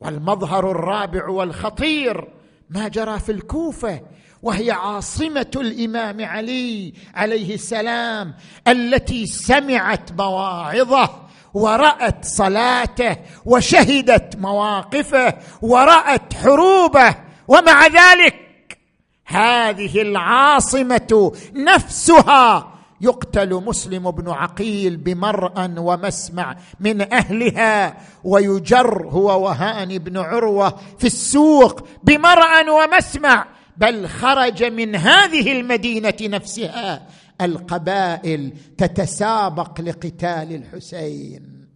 والمظهر 0.00 0.70
الرابع 0.70 1.28
والخطير 1.28 2.28
ما 2.70 2.88
جرى 2.88 3.18
في 3.18 3.32
الكوفة 3.32 4.00
وهي 4.42 4.70
عاصمة 4.70 5.50
الإمام 5.56 6.24
علي 6.24 6.92
عليه 7.14 7.54
السلام 7.54 8.34
التي 8.68 9.26
سمعت 9.26 10.12
مواعظه 10.12 11.25
ورأت 11.56 12.24
صلاته 12.24 13.16
وشهدت 13.44 14.36
مواقفه 14.36 15.34
ورأت 15.62 16.34
حروبه 16.34 17.14
ومع 17.48 17.86
ذلك 17.86 18.78
هذه 19.26 20.02
العاصمة 20.02 21.32
نفسها 21.54 22.72
يقتل 23.00 23.54
مسلم 23.54 24.10
بن 24.10 24.30
عقيل 24.30 24.96
بمرأ 24.96 25.74
ومسمع 25.78 26.56
من 26.80 27.12
أهلها 27.12 27.96
ويجر 28.24 29.06
هو 29.08 29.44
وهان 29.44 29.98
بن 29.98 30.16
عروة 30.16 30.78
في 30.98 31.06
السوق 31.06 31.88
بمرأ 32.02 32.70
ومسمع 32.70 33.46
بل 33.76 34.08
خرج 34.08 34.64
من 34.64 34.96
هذه 34.96 35.52
المدينة 35.52 36.16
نفسها 36.22 37.06
القبائل 37.40 38.52
تتسابق 38.78 39.80
لقتال 39.80 40.54
الحسين 40.54 41.66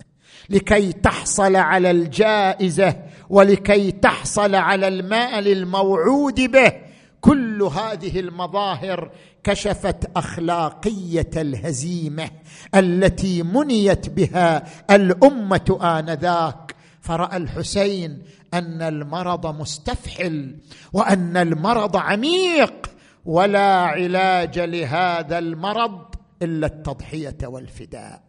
لكي 0.51 0.93
تحصل 0.93 1.57
على 1.57 1.91
الجائزة 1.91 2.97
ولكي 3.29 3.91
تحصل 3.91 4.55
على 4.55 4.89
المال 4.89 5.49
الموعود 5.49 6.41
به. 6.41 6.73
كل 7.21 7.63
هذه 7.63 8.21
المظاهر 8.21 9.11
كشفت 9.45 10.11
أخلاقية 10.17 11.31
الهزيمة 11.37 12.31
التي 12.75 13.43
منيت 13.43 14.09
بها 14.09 14.65
الأمة 14.91 15.79
آنذاك. 15.83 16.75
فرأى 17.01 17.37
الحسين 17.37 18.23
أن 18.55 18.83
المرض 18.83 19.61
مستفحل 19.61 20.57
وأن 20.93 21.37
المرض 21.37 21.97
عميق 21.97 22.91
ولا 23.25 23.77
علاج 23.77 24.59
لهذا 24.59 25.39
المرض 25.39 26.15
إلا 26.43 26.67
التضحية 26.67 27.39
والفداء. 27.45 28.23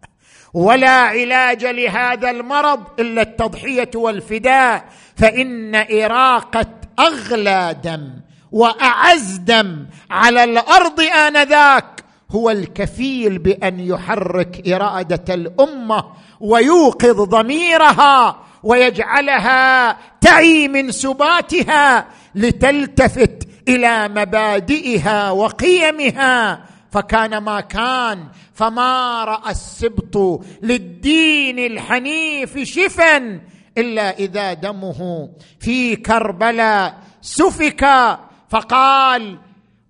ولا 0.53 0.89
علاج 0.89 1.65
لهذا 1.65 2.29
المرض 2.29 2.83
إلا 2.99 3.21
التضحية 3.21 3.91
والفداء. 3.95 4.85
فإن 5.15 5.75
إراقة 5.75 6.65
أغلى 6.99 7.75
دم 7.83 8.21
وأعز 8.51 9.37
دم 9.37 9.85
على 10.09 10.43
الأرض 10.43 10.99
آنذاك 10.99 12.03
هو 12.31 12.49
الكفيل 12.49 13.39
بأن 13.39 13.79
يحرك 13.79 14.67
إرادة 14.67 15.33
الأمة 15.33 16.03
ويوقظ 16.39 17.21
ضميرها 17.21 18.39
ويجعلها 18.63 19.97
تعي 20.21 20.67
من 20.67 20.91
سباتها 20.91 22.07
لتلتفت 22.35 23.47
إلى 23.67 24.07
مبادئها 24.07 25.31
وقيمها. 25.31 26.65
فكان 26.91 27.37
ما 27.37 27.61
كان 27.61 28.27
فما 28.53 29.23
رأى 29.23 29.51
السبط 29.51 30.45
للدين 30.61 31.59
الحنيف 31.59 32.57
شفا 32.57 33.41
إلا 33.77 34.19
إذا 34.19 34.53
دمه 34.53 35.29
في 35.59 35.95
كربلاء 35.95 36.97
سفك. 37.21 37.85
فقال 38.49 39.39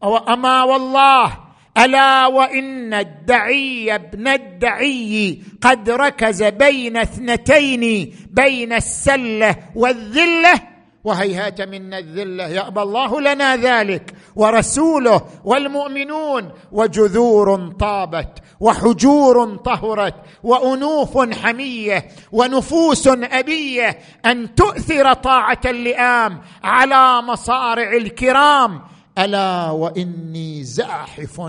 أما 0.03 0.63
والله 0.63 1.38
ألا 1.77 2.27
وإن 2.27 2.93
الدعي 2.93 3.95
ابن 3.95 4.27
الدعي 4.27 5.41
قد 5.62 5.89
ركز 5.89 6.43
بين 6.43 6.97
اثنتين 6.97 8.15
بين 8.31 8.73
السلة 8.73 9.55
والذلة 9.75 10.70
وهيهات 11.04 11.62
منا 11.62 12.00
الذلة. 12.00 12.48
يأبى 12.48 12.82
الله 12.82 13.22
لنا 13.22 13.56
ذلك. 13.56 14.14
ورسوله 14.36 15.22
والمؤمنون 15.44 16.52
وجذور 16.72 17.72
طابت 17.80 18.40
وحجور 18.60 19.56
طهرت 19.56 20.16
وأنوف 20.44 21.18
حمية 21.34 22.08
ونفوس 22.32 23.08
أبية 23.08 24.00
أن 24.26 24.56
تؤثر 24.56 25.14
طاعة 25.14 25.62
اللئام 25.66 26.42
على 26.64 27.22
مصارع 27.22 27.94
الكرام. 27.94 28.82
ألا 29.17 29.69
وإني 29.71 30.63
زاحف 30.63 31.41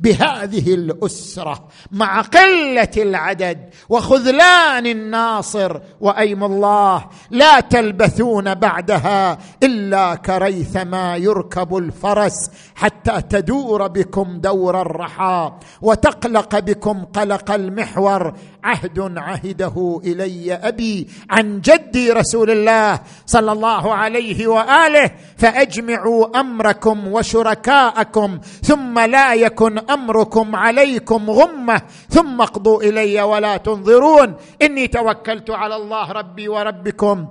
بهذه 0.00 0.74
الأسرة 0.74 1.68
مع 1.92 2.20
قلة 2.20 2.88
العدد 2.96 3.70
وخذلان 3.88 4.86
الناصر 4.86 5.80
وأيم 6.00 6.44
الله 6.44 7.06
لا 7.30 7.60
تلبثون 7.60 8.54
بعدها 8.54 9.38
إلا 9.62 10.14
كريثما 10.14 11.16
يركب 11.16 11.76
الفرس 11.76 12.50
حتى 12.74 13.20
تدور 13.22 13.86
بكم 13.86 14.40
دور 14.40 14.80
الرحى 14.80 15.52
وتقلق 15.82 16.58
بكم 16.58 17.04
قلق 17.04 17.50
المحور 17.50 18.32
عهد 18.68 19.18
عهده 19.18 20.00
إلي 20.04 20.54
أبي 20.54 21.08
عن 21.30 21.60
جدي 21.60 22.12
رسول 22.12 22.50
الله 22.50 23.00
صلى 23.26 23.52
الله 23.52 23.94
عليه 23.94 24.46
وآله 24.46 25.10
فأجمعوا 25.38 26.40
أمركم 26.40 27.08
وشركاءكم 27.08 28.38
ثم 28.62 28.98
لا 28.98 29.34
يكن 29.34 29.78
أمركم 29.78 30.56
عليكم 30.56 31.30
غمة 31.30 31.82
ثم 32.08 32.40
اقضوا 32.40 32.82
إلي 32.82 33.22
ولا 33.22 33.56
تنظرون. 33.56 34.34
إني 34.62 34.86
توكلت 34.88 35.50
على 35.50 35.76
الله 35.76 36.12
ربي 36.12 36.48
وربكم. 36.48 37.28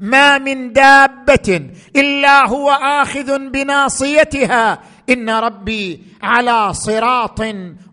ما 0.00 0.38
من 0.38 0.72
دابة 0.72 1.70
إلا 1.96 2.48
هو 2.48 2.70
آخذ 2.70 3.38
بناصيتها. 3.38 4.78
إن 5.10 5.30
ربي 5.30 6.02
على 6.22 6.74
صراط 6.74 7.40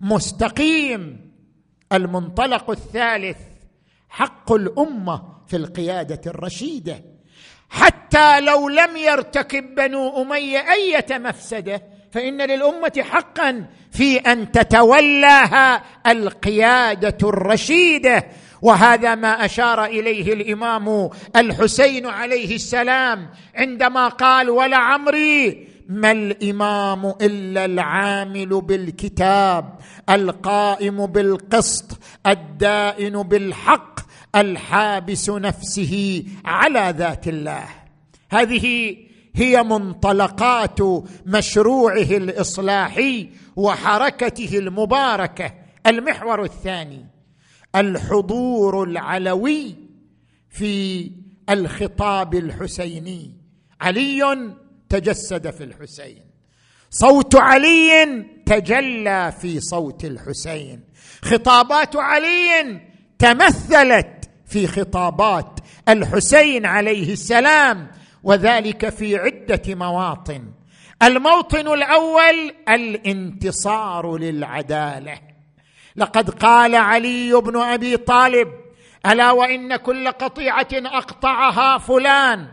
مستقيم. 0.02 1.27
المنطلق 1.94 2.70
الثالث 2.70 3.38
حق 4.10 4.52
الأمة 4.52 5.24
في 5.48 5.56
القيادة 5.56 6.22
الرشيدة. 6.28 7.04
حتى 7.70 8.42
لو 8.42 8.70
لم 8.70 8.98
يرتكب 8.98 9.76
بنو 9.76 10.22
أمية 10.22 10.72
أية 10.72 11.06
مفسدة 11.12 11.84
فإن 12.12 12.42
للأمة 12.42 12.92
حقا 13.00 13.66
في 13.92 14.18
أن 14.18 14.52
تتولاها 14.52 15.84
القيادة 16.08 17.30
الرشيدة. 17.30 18.24
وهذا 18.62 19.16
ما 19.16 19.46
أشار 19.46 19.86
إليه 19.86 20.34
الإمام 20.34 21.10
الحسين 21.36 22.06
عليه 22.06 22.56
السلام 22.56 23.30
عندما 23.56 24.08
قال 24.08 24.50
ولعمري 24.50 25.68
ما 25.90 26.12
الإمام 26.12 27.06
إلا 27.06 27.66
العامل 27.66 28.62
بالكتاب 28.62 29.78
القائم 30.10 31.06
بالقسط 31.06 32.00
الدائن 32.28 33.24
بالحق 33.24 34.00
الحابس 34.36 35.30
نفسه 35.30 36.24
على 36.46 36.94
ذات 36.98 37.28
الله. 37.28 37.68
هذه 38.30 38.98
هي 39.36 39.64
منطلقات 39.64 40.80
مشروعه 41.26 42.18
الإصلاحي 42.18 43.30
وحركته 43.56 44.58
المباركة. 44.58 45.54
المحور 45.88 46.44
الثاني 46.44 47.06
الحضور 47.76 48.84
العلوي 48.84 49.76
في 50.50 51.12
الخطاب 51.50 52.36
الحسيني. 52.36 53.34
علي 53.82 54.58
تجسد 54.90 55.50
في 55.50 55.64
الحسين. 55.64 56.22
صوت 56.90 57.36
علي 57.36 58.26
تجلى 58.46 59.34
في 59.42 59.60
صوت 59.60 60.06
الحسين. 60.06 60.84
خطابات 61.22 61.96
علي 61.96 62.82
تمثلت 63.20 64.30
في 64.48 64.68
خطابات 64.68 65.60
الحسين 65.90 66.66
عليه 66.66 67.14
السلام 67.14 67.88
وذلك 68.24 68.90
في 68.90 69.18
عدة 69.18 69.76
مواطن. 69.76 70.44
الموطن 71.04 71.74
الأول 71.74 72.54
الانتصار 72.70 74.18
للعدالة. 74.18 75.20
لقد 75.96 76.30
قال 76.30 76.76
علي 76.76 77.34
بن 77.34 77.58
أبي 77.58 77.98
طالب 77.98 78.48
ألا 79.06 79.32
وإن 79.32 79.76
كل 79.76 80.08
قطيعة 80.08 80.68
أقطعها 80.74 81.78
فلان 81.78 82.48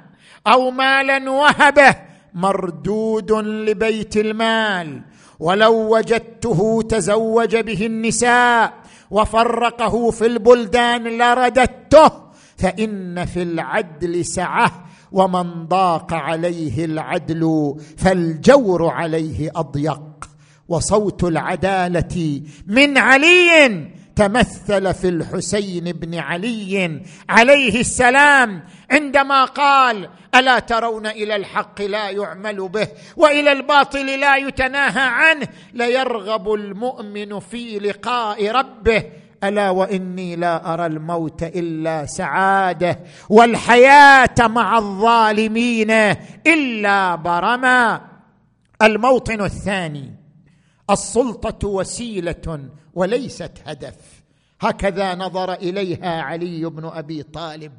أو 0.46 0.70
مالا 0.70 1.30
وهبه 1.30 1.96
مردود 2.34 3.32
لبيت 3.32 4.16
المال 4.16 5.02
ولو 5.40 5.96
وجدته 5.96 6.82
تزوج 6.88 7.56
به 7.56 7.86
النساء 7.86 8.72
وفرقه 9.10 10.10
في 10.10 10.26
البلدان 10.26 11.18
لرددته 11.18 12.10
فإن 12.56 13.24
في 13.24 13.42
العدل 13.42 14.24
سعة 14.24 14.84
ومن 15.12 15.66
ضاق 15.66 16.14
عليه 16.14 16.84
العدل 16.84 17.74
فالجور 17.96 18.86
عليه 18.88 19.50
أضيق. 19.56 20.00
وصوت 20.68 21.24
العدالة 21.24 22.42
من 22.66 22.98
علي 22.98 23.88
تمثل 24.16 24.94
في 24.94 25.08
الحسين 25.08 25.84
بن 25.84 26.14
علي 26.14 27.02
عليه 27.28 27.80
السلام 27.80 28.62
عندما 28.90 29.44
قال 29.44 30.08
ألا 30.34 30.58
ترون 30.58 31.06
إلى 31.06 31.36
الحق 31.36 31.82
لا 31.82 32.10
يعمل 32.10 32.68
به 32.68 32.88
وإلى 33.16 33.52
الباطل 33.52 34.20
لا 34.20 34.36
يتناهى 34.36 35.08
عنه؟ 35.08 35.48
ليرغب 35.74 36.52
المؤمن 36.52 37.40
في 37.40 37.78
لقاء 37.78 38.50
ربه. 38.50 39.04
ألا 39.44 39.70
وإني 39.70 40.36
لا 40.36 40.74
أرى 40.74 40.86
الموت 40.86 41.42
إلا 41.42 42.06
سعادة 42.06 42.98
والحياة 43.28 44.34
مع 44.38 44.78
الظالمين 44.78 45.90
إلا 46.46 47.14
برما. 47.14 48.00
الموطن 48.82 49.40
الثاني. 49.40 50.23
السلطة 50.90 51.68
وسيلة 51.68 52.68
وليست 52.94 53.52
هدف. 53.66 53.94
هكذا 54.60 55.14
نظر 55.14 55.52
إليها 55.52 56.22
علي 56.22 56.64
بن 56.64 56.84
أبي 56.84 57.22
طالب 57.22 57.72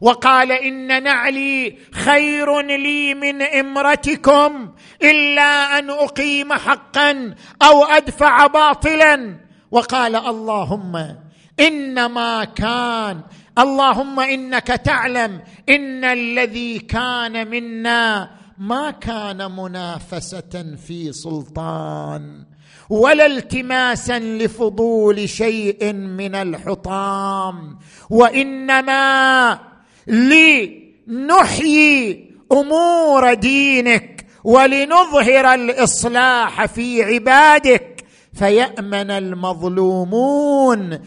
وقال 0.00 0.52
إن 0.52 1.02
نعلي 1.02 1.78
خير 1.92 2.60
لي 2.60 3.14
من 3.14 3.42
امرتكم 3.42 4.74
إلا 5.02 5.78
أن 5.78 5.90
أقيم 5.90 6.52
حقا 6.52 7.34
أو 7.62 7.84
أدفع 7.84 8.46
باطلا. 8.46 9.40
وقال 9.70 10.16
اللهم 10.16 11.16
إنما 11.60 12.44
كان 12.44 13.20
اللهم 13.58 14.20
إنك 14.20 14.66
تعلم 14.66 15.42
إن 15.68 16.04
الذي 16.04 16.78
كان 16.78 17.50
منا 17.50 18.30
ما 18.58 18.90
كان 18.90 19.56
منافسة 19.56 20.76
في 20.86 21.12
سلطان. 21.12 22.49
ولا 22.90 23.26
التماسا 23.26 24.18
لفضول 24.18 25.28
شيء 25.28 25.92
من 25.92 26.34
الحطام 26.34 27.78
وإنما 28.10 29.58
لنحيي 31.06 32.30
أمور 32.52 33.34
دينك 33.34 34.26
ولنظهر 34.44 35.54
الإصلاح 35.54 36.64
في 36.66 37.02
عبادك. 37.02 38.04
فيأمن 38.34 39.10
المظلومون 39.10 40.98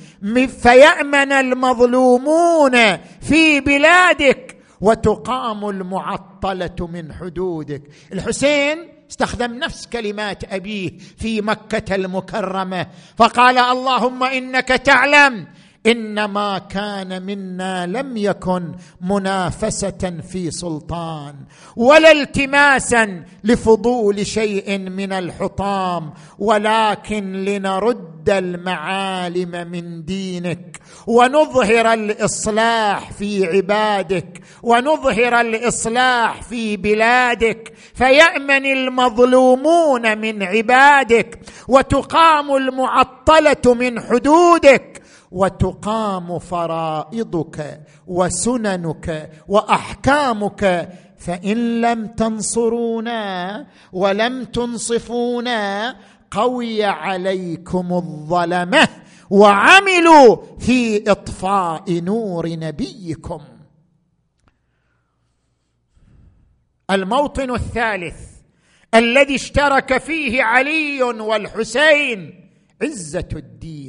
فيأمن 0.61 1.31
المظلومون 1.31 2.97
في 3.21 3.59
بلادك 3.59 4.57
وتقام 4.81 5.69
المعطلة 5.69 6.87
من 6.93 7.13
حدودك. 7.13 7.81
الحسين 8.13 8.92
استخدم 9.11 9.53
نفس 9.53 9.85
كلمات 9.85 10.53
أبيه 10.53 10.91
في 11.17 11.41
مكة 11.41 11.95
المكرمة. 11.95 12.87
فقال 13.17 13.57
اللهم 13.57 14.23
إنك 14.23 14.67
تعلم 14.67 15.47
إنما 15.87 16.57
كان 16.57 17.21
منا 17.21 17.85
لم 17.85 18.17
يكن 18.17 18.71
منافسة 19.01 20.13
في 20.31 20.51
سلطان 20.51 21.35
ولا 21.75 22.11
التماسا 22.11 23.23
لفضول 23.43 24.25
شيء 24.25 24.77
من 24.77 25.13
الحطام 25.13 26.13
ولكن 26.39 27.45
لنرد 27.45 28.29
المعالم 28.29 29.71
من 29.71 30.05
دينك 30.05 30.79
ونظهر 31.07 31.93
الإصلاح 31.93 33.11
في 33.11 33.45
عبادك 33.45 34.41
ونظهر 34.63 35.41
الإصلاح 35.41 36.41
في 36.41 36.77
بلادك 36.77 37.73
فيأمن 37.95 38.65
المظلومون 38.65 40.17
من 40.17 40.43
عبادك 40.43 41.39
وتقام 41.67 42.55
المعطلة 42.55 43.73
من 43.73 43.99
حدودك 43.99 45.02
وتقام 45.33 46.39
فرائضك 46.39 47.81
وسننك 48.07 49.31
وأحكامك 49.47 50.89
فإن 51.17 51.81
لم 51.81 52.07
تنصرونا 52.07 53.65
ولم 53.93 54.43
تنصفونا 54.43 55.95
قوي 56.31 56.83
عليكم 56.83 57.93
الظلمة 57.93 58.87
وعملوا 59.29 60.57
في 60.59 61.11
إطفاء 61.11 62.01
نور 62.01 62.49
نبيكم. 62.49 63.41
الموطن 66.91 67.51
الثالث 67.51 68.15
الذي 68.93 69.35
اشترك 69.35 69.97
فيه 69.97 70.43
علي 70.43 71.03
والحسين 71.03 72.49
عزة 72.81 73.29
الدين. 73.33 73.82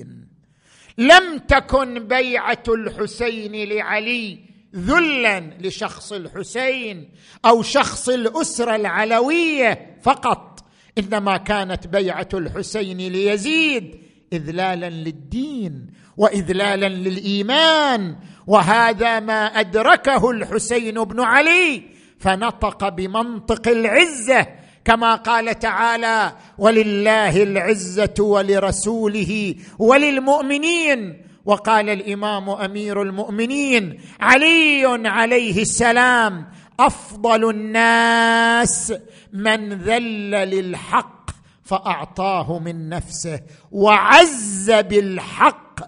لم 0.98 1.38
تكن 1.38 2.08
بيعة 2.08 2.62
الحسين 2.68 3.68
لعلي 3.68 4.38
ذلا 4.76 5.40
لشخص 5.60 6.12
الحسين 6.12 7.10
أو 7.44 7.62
شخص 7.62 8.08
الأسرة 8.08 8.76
العلوية 8.76 9.98
فقط. 10.02 10.64
إنما 10.98 11.36
كانت 11.36 11.86
بيعة 11.86 12.28
الحسين 12.34 12.98
ليزيد 12.98 14.00
اذلالا 14.32 14.90
للدين 14.90 15.86
واذلالا 16.16 16.88
للإيمان 16.88 18.16
وهذا 18.46 19.20
ما 19.20 19.46
أدركه 19.46 20.30
الحسين 20.30 21.04
بن 21.04 21.20
علي 21.20 21.82
فنطق 22.18 22.88
بمنطق 22.88 23.68
العزة 23.68 24.46
كما 24.84 25.14
قال 25.14 25.58
تعالى 25.58 26.32
ولله 26.58 27.42
العزة 27.42 28.14
ولرسوله 28.18 29.54
وللمؤمنين 29.78 31.22
وقال 31.44 31.90
الإمام 31.90 32.50
أمير 32.50 33.02
المؤمنين 33.02 34.00
علي 34.20 35.08
عليه 35.08 35.62
السلام 35.62 36.46
أفضل 36.80 37.50
الناس 37.50 38.94
من 39.32 39.72
ذل 39.72 40.30
للحق 40.30 41.30
فأعطاه 41.64 42.58
من 42.58 42.88
نفسه 42.88 43.40
وعز 43.72 44.70
بالحق 44.70 45.80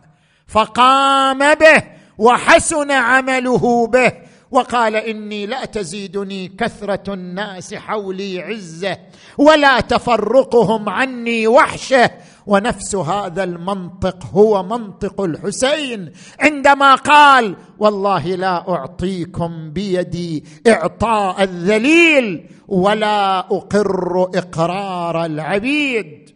فقام 0.47 1.55
به 1.55 1.83
وحسن 2.19 2.91
عمله 2.91 3.87
به 3.87 4.13
وقال 4.51 4.97
إني 4.97 5.47
لا 5.47 5.65
تزيدني 5.65 6.49
كثرة 6.49 7.15
الناس 7.15 7.75
حولي 7.75 8.41
عزة 8.41 8.99
ولا 9.39 9.81
تفرقهم 9.81 10.89
عني 10.89 11.47
وحشة. 11.47 12.11
ونفس 12.47 12.95
هذا 12.95 13.45
المنطق 13.45 14.27
هو 14.27 14.63
منطق 14.63 15.21
الحسين. 15.21 16.13
عندما 16.41 16.95
قال 16.95 17.57
والله 17.79 18.27
لا 18.27 18.69
أعطيكم 18.69 19.71
بيدي 19.71 20.45
إعطاء 20.67 21.43
الذليل 21.43 22.51
ولا 22.69 23.39
أقر 23.39 24.31
إقرار 24.35 25.25
العبيد. 25.25 26.31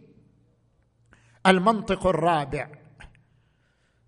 المنطق 1.47 2.07
الرابع 2.07 2.69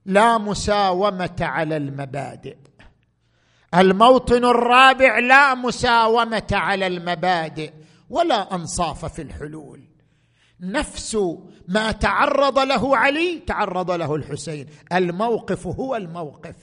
لا 0.06 0.38
مساومة 0.38 1.36
على 1.40 1.76
المبادئ. 1.76 2.56
الموطن 3.74 4.44
الرابع 4.44 5.18
لا 5.18 5.54
مساومة 5.54 6.46
على 6.52 6.86
المبادئ 6.86 7.72
ولا 8.10 8.54
أنصاف 8.54 9.04
في 9.04 9.22
الحلول. 9.22 9.80
نفس 10.60 11.18
ما 11.68 11.92
تعرض 11.92 12.58
له 12.58 12.96
علي 12.96 13.38
تعرض 13.46 13.90
له 13.90 14.14
الحسين. 14.14 14.66
الموقف 14.92 15.66
هو 15.66 15.96
الموقف. 15.96 16.54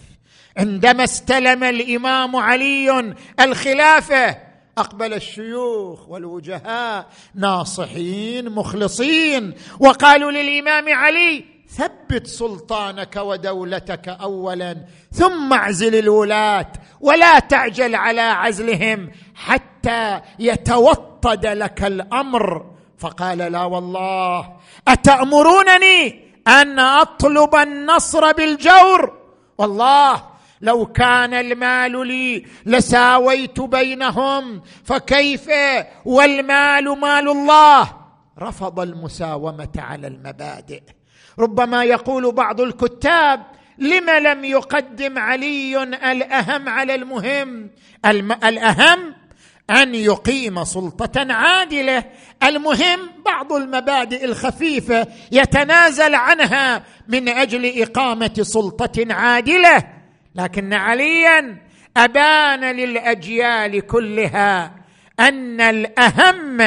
عندما 0.58 1.04
استلم 1.04 1.63
الإمام 1.63 2.36
علي 2.36 3.15
الخلافة 3.39 4.38
أقبل 4.78 5.13
الشيوخ 5.13 6.10
والوجهاء 6.10 7.10
ناصحين 7.36 8.50
مخلصين 8.50 9.54
وقالوا 9.80 10.32
للإمام 10.32 10.93
علي 10.93 11.45
ثبت 11.69 12.27
سلطانك 12.27 13.15
ودولتك 13.15 14.10
اولا 14.10 14.86
ثم 15.12 15.53
اعزل 15.53 15.95
الولاة 15.95 16.71
ولا 17.01 17.39
تعجل 17.39 17.95
على 17.95 18.21
عزلهم 18.21 19.12
حتى 19.36 20.21
يتوطد 20.39 21.45
لك 21.45 21.84
الأمر. 21.84 22.65
فقال 22.97 23.38
لا 23.38 23.63
والله 23.63 24.53
أتأمرونني 24.88 26.29
أن 26.47 26.79
أطلب 26.79 27.55
النصر 27.55 28.32
بالجور؟ 28.32 29.19
والله 29.58 30.23
لو 30.62 30.86
كان 30.86 31.34
المال 31.34 32.08
لي 32.08 32.45
لساويت 32.65 33.60
بينهم 33.60 34.62
فكيف؟ 34.84 35.49
والمال 36.05 36.99
مال 36.99 37.29
الله. 37.29 37.93
رفض 38.39 38.79
المساومة 38.79 39.73
على 39.77 40.08
المبادئ. 40.08 40.82
ربما 41.39 41.84
يقول 41.84 42.32
بعض 42.32 42.62
الكتاب 42.62 43.43
لم 43.78 44.10
لم 44.10 44.45
يقدم 44.45 45.19
علي 45.19 45.84
الأهم 45.84 46.69
على 46.69 46.95
المهم؟ 46.95 47.69
الم... 48.06 48.32
الأهم 48.32 49.15
أن 49.69 49.95
يقيم 49.95 50.63
سلطة 50.63 51.34
عادلة. 51.34 52.04
المهم 52.43 52.99
بعض 53.25 53.54
المبادئ 53.54 54.25
الخفيفة 54.25 55.08
يتنازل 55.32 56.15
عنها 56.15 56.84
من 57.08 57.30
أجل 57.30 57.82
إقامة 57.82 58.34
سلطة 58.41 59.13
عادلة. 59.13 59.84
لكن 60.36 60.73
عليا 60.73 61.58
أبان 61.97 62.75
للأجيال 62.75 63.88
كلها 63.88 64.75
أن 65.19 65.62
الأهم 65.62 66.58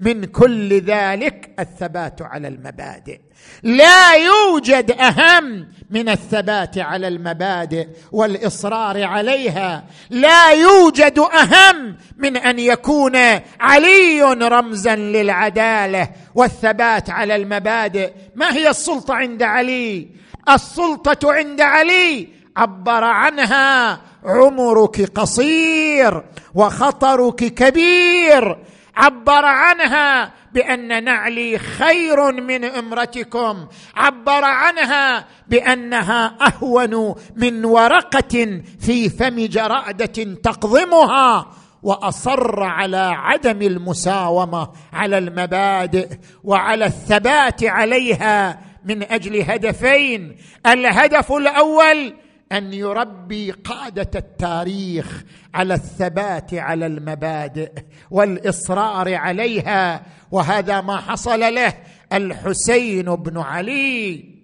من 0.00 0.24
كل 0.24 0.80
ذلك 0.80 1.54
الثبات 1.58 2.22
على 2.22 2.48
المبادئ. 2.48 3.25
لا 3.62 4.14
يوجد 4.14 4.90
أهم 4.90 5.68
من 5.90 6.08
الثبات 6.08 6.78
على 6.78 7.08
المبادئ 7.08 7.88
والإصرار 8.12 9.02
عليها. 9.04 9.84
لا 10.10 10.50
يوجد 10.50 11.18
أهم 11.18 11.96
من 12.16 12.36
أن 12.36 12.58
يكون 12.58 13.16
علي 13.60 14.22
رمزا 14.22 14.96
للعدالة 14.96 16.10
والثبات 16.34 17.10
على 17.10 17.36
المبادئ. 17.36 18.12
ما 18.34 18.52
هي 18.52 18.70
السلطة 18.70 19.14
عند 19.14 19.42
علي؟ 19.42 20.08
السلطة 20.48 21.32
عند 21.32 21.60
علي 21.60 22.28
عبر 22.56 23.04
عنها 23.04 24.00
عمرك 24.24 25.10
قصير 25.14 26.22
وخطرك 26.54 27.36
كبير. 27.36 28.56
عبر 28.96 29.44
عنها 29.44 30.32
بأن 30.56 31.04
نعلي 31.04 31.58
خير 31.58 32.32
من 32.32 32.64
امرتكم. 32.64 33.66
عبر 33.96 34.44
عنها 34.44 35.24
بأنها 35.48 36.36
أهون 36.46 37.14
من 37.36 37.64
ورقة 37.64 38.62
في 38.80 39.08
فم 39.08 39.46
جرادة 39.46 40.34
تقضمها 40.34 41.46
وأصر 41.82 42.62
على 42.62 43.12
عدم 43.16 43.62
المساومة 43.62 44.68
على 44.92 45.18
المبادئ 45.18 46.08
وعلى 46.44 46.84
الثبات 46.84 47.64
عليها 47.64 48.60
من 48.84 49.02
أجل 49.02 49.42
هدفين. 49.50 50.36
الهدف 50.66 51.32
الأول 51.32 52.14
أن 52.52 52.72
يربي 52.72 53.50
قادة 53.50 54.10
التاريخ 54.14 55.24
على 55.54 55.74
الثبات 55.74 56.54
على 56.54 56.86
المبادئ 56.86 57.72
والإصرار 58.10 59.14
عليها. 59.14 60.02
وهذا 60.30 60.80
ما 60.80 60.96
حصل 60.96 61.40
له 61.40 61.74
الحسين 62.12 63.04
بن 63.04 63.38
علي. 63.38 64.36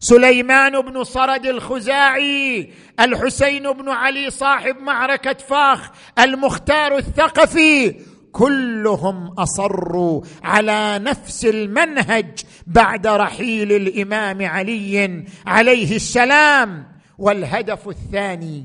سليمان 0.00 0.80
بن 0.80 1.04
صرد 1.04 1.46
الخزاعي 1.46 2.70
الحسين 3.00 3.72
بن 3.72 3.88
علي 3.88 4.30
صاحب 4.30 4.76
معركة 4.80 5.32
فاخ 5.32 5.90
المختار 6.18 6.98
الثقفي 6.98 7.94
كلهم 8.32 9.34
أصروا 9.38 10.22
على 10.42 10.98
نفس 10.98 11.44
المنهج 11.44 12.40
بعد 12.66 13.06
رحيل 13.06 13.72
الإمام 13.72 14.46
علي 14.46 15.24
عليه 15.46 15.96
السلام. 15.96 16.93
والهدف 17.18 17.88
الثاني 17.88 18.64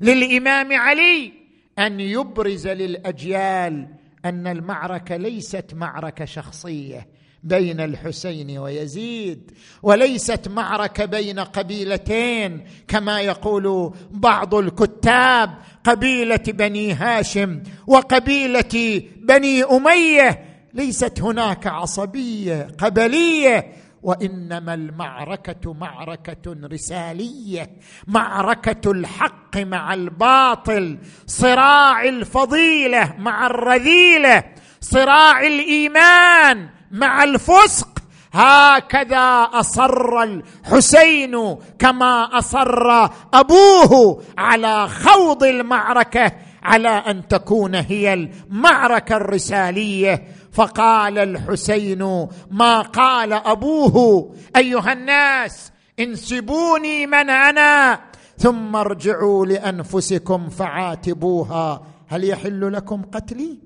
للإمام 0.00 0.72
علي 0.72 1.32
أن 1.78 2.00
يبرز 2.00 2.66
للأجيال 2.68 3.88
أن 4.24 4.46
المعركة 4.46 5.16
ليست 5.16 5.74
معركة 5.74 6.24
شخصية 6.24 7.06
بين 7.42 7.80
الحسين 7.80 8.58
ويزيد 8.58 9.50
وليست 9.82 10.48
معركة 10.48 11.04
بين 11.04 11.40
قبيلتين 11.40 12.64
كما 12.88 13.20
يقول 13.20 13.94
بعض 14.10 14.54
الكتاب 14.54 15.54
قبيلة 15.84 16.42
بني 16.48 16.92
هاشم 16.92 17.62
وقبيلة 17.86 19.02
بني 19.16 19.64
أمية 19.64 20.44
ليست 20.74 21.22
هناك 21.22 21.66
عصبية 21.66 22.68
قبلية 22.78 23.72
وإنما 24.06 24.74
المعركة 24.74 25.72
معركة 25.74 26.56
رسالية 26.72 27.70
معركة 28.06 28.90
الحق 28.90 29.56
مع 29.56 29.94
الباطل 29.94 30.98
صراع 31.26 32.02
الفضيلة 32.02 33.14
مع 33.18 33.46
الرذيلة 33.46 34.44
صراع 34.80 35.40
الإيمان 35.40 36.68
مع 36.90 37.24
الفسق. 37.24 37.88
هكذا 38.32 39.48
أصر 39.52 40.22
الحسين 40.22 41.56
كما 41.78 42.38
أصر 42.38 43.08
أبوه 43.34 44.22
على 44.38 44.88
خوض 44.88 45.44
المعركة 45.44 46.32
على 46.62 46.88
أن 46.88 47.28
تكون 47.28 47.74
هي 47.74 48.14
المعركة 48.14 49.16
الرسالية. 49.16 50.24
فقال 50.56 51.18
الحسين 51.18 52.28
ما 52.50 52.80
قال 52.80 53.32
أبوه 53.32 54.34
أيها 54.56 54.92
الناس 54.92 55.72
انسبوني 56.00 57.06
من 57.06 57.30
أنا 57.30 58.00
ثم 58.38 58.76
ارجعوا 58.76 59.46
لأنفسكم 59.46 60.48
فعاتبوها. 60.48 61.82
هل 62.08 62.24
يحل 62.24 62.72
لكم 62.72 63.02
قتلي؟ 63.02 63.58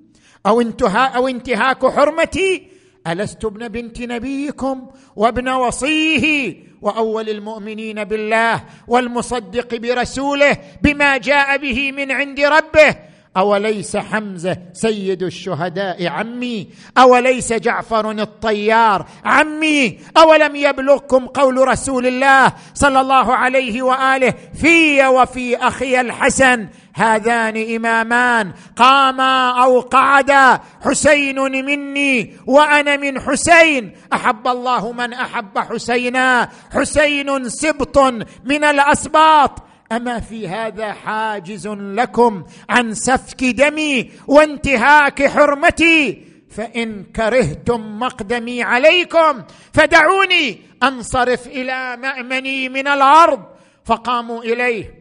أو 0.46 0.61
انتهاء 0.61 1.16
أو 1.16 1.29
انتهاك 1.29 1.87
حرمتي؟ 1.87 2.70
ألست 3.07 3.44
ابن 3.44 3.68
بنت 3.68 4.00
نبيكم 4.00 4.87
وابن 5.16 5.48
وصيه 5.48 6.57
وأول 6.83 7.29
المؤمنين 7.29 8.05
بالله 8.05 8.64
والمصدق 8.88 9.76
برسوله 9.76 10.57
بما 10.83 11.16
جاء 11.16 11.57
به 11.57 11.92
من 11.92 12.12
عند 12.12 12.40
ربه 12.40 12.96
أوليس 13.36 13.96
حمزة 13.96 14.56
سيد 14.72 15.22
الشهداء 15.22 16.06
عمي؟ 16.06 16.68
أوليس 16.98 17.52
جعفر 17.52 18.10
الطيار 18.10 19.06
عمي؟ 19.24 19.98
أولم 20.16 20.56
يبلغكم 20.56 21.26
قول 21.26 21.68
رسول 21.68 22.06
الله 22.06 22.52
صلى 22.74 23.00
الله 23.00 23.34
عليه 23.34 23.82
وآله 23.82 24.34
في 24.60 25.06
وفي 25.06 25.56
أخي 25.56 26.00
الحسن؟ 26.00 26.68
هذان 26.94 27.74
إمامان 27.76 28.52
قاما 28.76 29.62
أو 29.64 29.80
قعدا 29.80 30.60
حسين 30.84 31.64
مني 31.64 32.36
وأنا 32.46 32.96
من 32.96 33.20
حسين. 33.20 33.92
أحب 34.12 34.48
الله 34.48 34.92
من 34.92 35.12
أحب 35.12 35.58
حسينا. 35.58 36.48
حسين 36.72 37.48
سبط 37.48 37.98
من 38.44 38.64
الأسباط. 38.64 39.69
أما 39.92 40.20
في 40.20 40.48
هذا 40.48 40.92
حاجز 40.92 41.68
لكم 41.68 42.44
عن 42.68 42.94
سفك 42.94 43.44
دمي 43.44 44.11
وانتهاك 44.26 45.26
حرمتي 45.29 46.26
فإن 46.50 47.05
كرهتم 47.05 47.98
مقدمي 47.98 48.62
عليكم 48.62 49.42
فدعوني 49.72 50.61
أنصرف 50.83 51.46
إلى 51.46 51.96
مأمني 51.96 52.68
من 52.68 52.88
الأرض. 52.88 53.42
فقاموا 53.85 54.42
إليه 54.42 54.94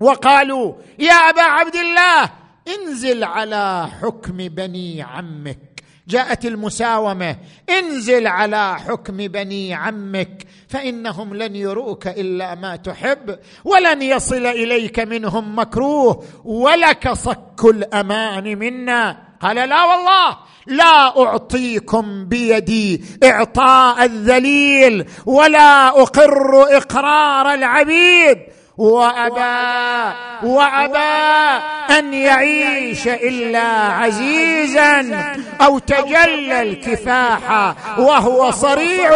وقالوا 0.00 0.74
يا 0.98 1.12
أبا 1.12 1.42
عبد 1.42 1.76
الله 1.76 2.30
انزل 2.68 3.24
على 3.24 3.88
حكم 4.02 4.36
بني 4.36 5.02
عمك. 5.02 5.69
جاءت 6.10 6.46
المساومة 6.46 7.36
انزل 7.78 8.26
على 8.26 8.76
حكم 8.78 9.16
بني 9.16 9.74
عمك 9.74 10.46
فإنهم 10.68 11.34
لن 11.34 11.56
يروك 11.56 12.06
إلا 12.06 12.54
ما 12.54 12.76
تحب 12.76 13.38
ولن 13.64 14.02
يصل 14.02 14.46
إليك 14.46 15.00
منهم 15.00 15.58
مكروه 15.58 16.24
ولك 16.44 17.12
صك 17.12 17.64
الأمان 17.64 18.58
منا. 18.58 19.30
قال 19.42 19.56
لا 19.56 19.84
والله 19.84 20.36
لا 20.66 21.22
أعطيكم 21.22 22.24
بيدي 22.24 23.04
إعطاء 23.24 24.04
الذليل 24.04 25.04
ولا 25.26 25.88
أقر 25.88 26.76
إقرار 26.76 27.54
العبيد. 27.54 28.38
وأبى 28.80 30.14
وأبى 30.42 31.62
أن 31.98 32.14
يعيش 32.14 33.08
إلا 33.08 33.62
عزيزا 34.00 35.24
أو 35.60 35.78
تجلى 35.78 36.62
الكفاح 36.62 37.74
وهو 37.98 38.50
صريع. 38.50 39.10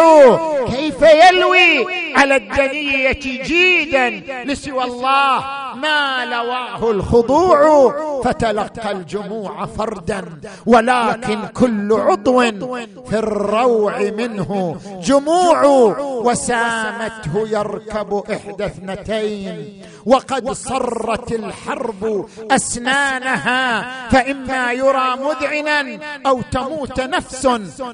كيف 0.67 1.01
يلوي 1.01 1.85
على 2.15 2.35
الدنية 2.35 3.11
جيدا 3.43 4.09
لسوى 4.45 4.83
الله؟ 4.83 5.64
ما 5.75 6.25
لواه 6.25 6.91
الخضوع 6.91 7.93
فتلقى 8.23 8.91
الجموع 8.91 9.65
فردا 9.65 10.25
ولكن 10.65 11.39
كل 11.53 11.93
عضو 11.93 12.41
في 13.09 13.13
الروع 13.19 13.97
منه 13.99 14.75
جموع 15.03 15.65
وسامته 15.99 17.47
يركب 17.47 18.23
إحدى 18.31 18.65
اثنتين. 18.65 19.81
وقد 20.05 20.51
صرت 20.51 21.31
الحرب 21.31 22.25
أسنانها 22.51 23.85
فإما 24.09 24.71
يرى 24.71 25.15
مذعنا 25.15 25.99
أو 26.25 26.41
تموت 26.41 27.01
نفس 27.01 27.45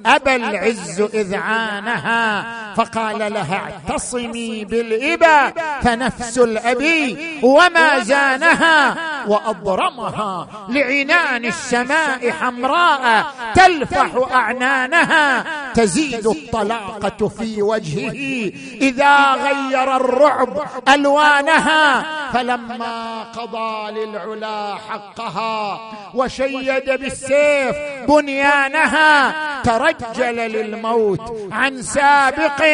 ابى 0.05 0.35
العز 0.35 1.01
اذعانها 1.01 2.45
فقال 2.75 3.33
لها 3.33 3.55
اعتصمي 3.55 4.65
بالإبا 4.65 5.53
فنفس 5.81 6.37
الأبي 6.37 7.17
وما 7.43 7.70
زانها 7.99 8.95
وأضرمها 9.27 10.47
لعنان 10.69 11.45
السماء 11.45 12.31
حمراء 12.31 13.25
تلفح 13.55 14.09
أعنانها 14.33 15.43
تزيد 15.73 16.27
الطلاقة 16.27 17.27
في 17.27 17.61
وجهه 17.61 18.51
إذا 18.81 19.33
غير 19.33 19.95
الرعب 19.95 20.61
ألوانها 20.89 22.03
فلما 22.33 23.23
قضى 23.23 23.91
للعلا 23.91 24.75
حقها 24.89 25.79
وشيد 26.13 26.85
بالسيف 26.85 27.75
بنيانها 28.07 29.33
ترجل 29.63 30.35
للموت 30.35 31.49
عن 31.51 31.81
سابق 31.81 32.65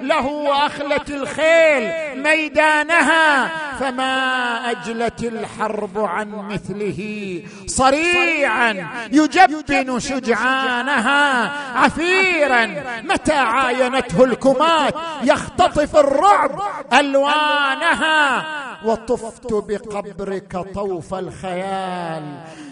له 0.00 0.56
اخلت 0.66 1.10
الخيل. 1.10 1.92
ميدانها. 2.22 3.50
فما 3.80 4.45
أجلت 4.70 5.22
الحرب 5.22 5.98
عن 5.98 6.30
مثله 6.30 7.42
صريعا 7.66 8.88
يجبن 9.12 9.98
شجعانها 9.98 11.52
عفيرا 11.78 12.66
متى 13.02 13.32
عاينته 13.32 14.24
الكمات؟ 14.24 14.94
يختطف 15.22 15.96
الرعب 15.96 16.60
ألوانها. 16.92 18.46
وطفت 18.84 19.52
بقبرك 19.52 20.56
طوف 20.74 21.14
الخيال. 21.14 22.22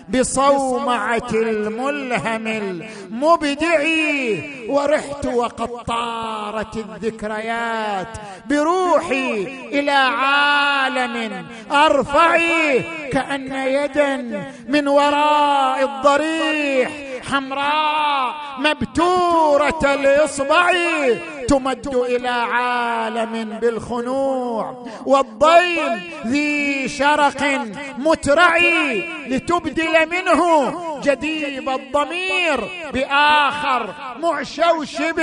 بصومعة 0.08 1.28
الملهم 1.32 2.46
المبدع 2.46 3.84
ورحت 4.68 5.26
وقد 5.26 5.68
طارت 5.68 6.76
الذكريات. 6.76 8.08
بروحي 8.50 9.42
إلى 9.72 9.90
عالم 9.90 11.46
أرفعي. 11.72 12.82
كأن 13.12 13.52
يدا 13.52 14.16
من 14.68 14.88
وراء 14.88 15.84
الضريح. 15.84 16.90
حمراء 17.32 18.34
مبتورة 18.58 19.94
الإصبع 19.94 20.70
تمد 21.48 21.86
إلى 21.94 22.28
عالم 22.28 23.58
بالخنوع 23.58 24.86
والضيم 25.06 26.02
ذي 26.26 26.88
شرق 26.88 27.60
مترعي 27.98 29.04
لتبدل 29.26 30.08
منه 30.10 30.72
جديب 31.02 31.68
الضمير 31.68 32.68
بآخر 32.92 33.94
معشوشب 34.22 35.20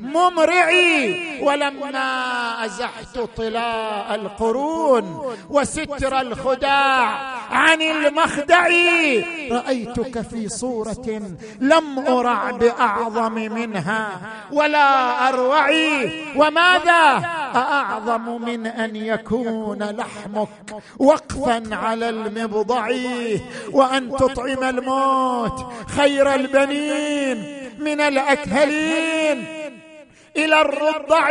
ممرعي. 0.00 1.42
ولما 1.42 2.64
أزحت 2.64 3.18
طلاء 3.36 4.14
القرون 4.14 5.34
وستر 5.50 6.20
الخداع 6.20 7.32
عن 7.50 7.82
المخدع 7.82 8.68
رأيتك 9.50 10.20
في 10.20 10.48
صورة 10.48 11.22
لم 11.60 11.98
أرع 11.98 12.50
بأعظم 12.50 13.34
منها 13.34 14.08
ولا 14.52 15.28
أروعي 15.52 16.10
وماذا؟ 16.36 17.22
أعظم 17.54 18.42
من 18.42 18.66
أن 18.66 18.96
يكون 18.96 19.82
لحمك 19.82 20.82
وقفا 20.98 21.62
على 21.72 22.08
المبضع 22.08 22.88
وأن 23.72 24.10
تطعم 24.10 24.64
الموت 24.64 25.66
خير 25.96 26.34
البنين 26.34 27.44
من 27.78 28.00
الأكهلين. 28.00 29.61
إلى 30.36 30.60
الرضع 30.60 31.30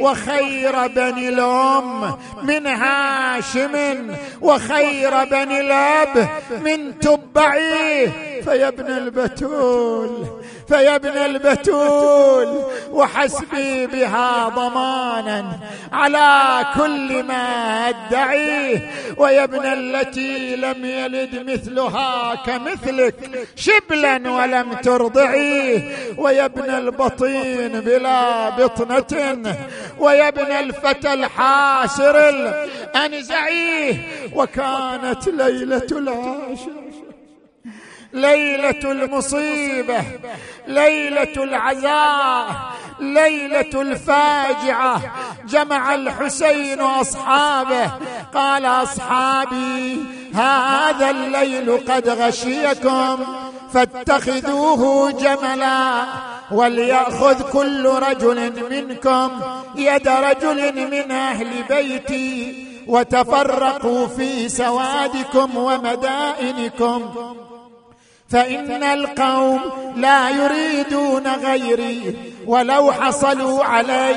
وخير 0.00 0.86
بني 0.86 1.28
الأم 1.28 2.16
من 2.42 2.66
هاشم 2.66 4.06
وخير 4.40 5.24
بني 5.24 5.60
الأب 5.60 6.28
من 6.64 6.98
تبعي 6.98 8.10
فيا 8.44 8.68
ابن 8.68 8.86
البتول 8.86 10.26
فيا 10.68 10.96
ابن 10.96 11.08
البتول 11.18 12.62
وحسبي 12.90 13.86
بها 13.86 14.48
ضمانا 14.48 15.58
على 15.92 16.64
كل 16.74 17.22
ما 17.22 17.88
ادعيه 17.88 18.90
ويا 19.16 19.44
ابن 19.44 19.66
التي 19.66 20.56
لم 20.56 20.84
يلد 20.84 21.50
مثلها 21.50 22.34
كمثلك 22.34 23.14
شبلا 23.56 24.30
ولم 24.30 24.72
ترضعيه 24.74 25.96
ويا 26.18 26.44
ابن 26.44 26.70
البطين 26.70 27.80
بلا 27.80 28.11
بطنة 28.58 29.56
ويا 29.98 30.28
ابن 30.28 30.52
الفتى 30.52 31.12
الحاسر 31.12 32.28
الأنزعيه 32.28 33.94
وكانت 34.34 35.28
ليلة 35.28 35.86
العاشر 35.92 36.82
ليلة 38.12 38.92
المصيبة 38.92 40.02
ليلة 40.66 41.32
العزاء 41.36 42.72
ليلة 43.00 43.82
الفاجعة. 43.82 45.00
جمع 45.48 45.94
الحسين 45.94 46.80
أصحابه 46.80 47.90
قال 48.34 48.66
أصحابي 48.66 49.98
هذا 50.34 51.10
الليل 51.10 51.78
قد 51.88 52.08
غشيكم. 52.08 53.26
فاتخذوه 53.74 55.10
جملا 55.10 56.04
وليأخذ 56.50 57.50
كل 57.50 57.86
رجل 57.86 58.52
منكم 58.70 59.30
يد 59.76 60.08
رجل 60.08 60.90
من 60.90 61.10
أهل 61.10 61.48
بيتي 61.68 62.66
وتفرقوا 62.86 64.06
في 64.06 64.48
سوادكم 64.48 65.56
ومدائنكم. 65.56 67.00
فإن 68.28 68.82
القوم 68.82 69.60
لا 69.96 70.30
يريدون 70.30 71.28
غيري 71.28 72.16
ولو 72.46 72.92
حصلوا 72.92 73.64
علي 73.64 74.16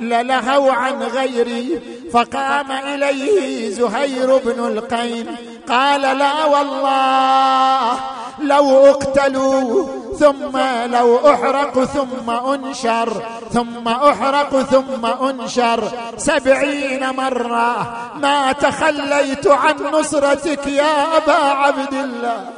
للهوا 0.00 0.72
عن 0.72 1.02
غيري. 1.02 1.80
فقام 2.12 2.72
إليه 2.72 3.70
زهير 3.70 4.36
بن 4.36 4.66
القيم 4.66 5.26
قال 5.68 6.00
لا 6.00 6.44
والله 6.44 8.00
لو 8.38 8.86
اقتلوا 8.86 9.88
ثم 10.18 10.58
لو 10.86 11.30
احرق 11.32 11.84
ثم 11.84 12.30
أنشر 12.30 13.22
ثم 13.52 13.88
احرق 13.88 14.62
ثم 14.62 15.06
أنشر. 15.06 15.92
سبعين 16.16 17.10
مرة 17.10 17.96
ما 18.16 18.52
تخليت 18.52 19.46
عن 19.46 19.76
نصرتك 19.92 20.66
يا 20.66 21.16
أبا 21.16 21.32
عبد 21.32 21.94
الله. 21.94 22.50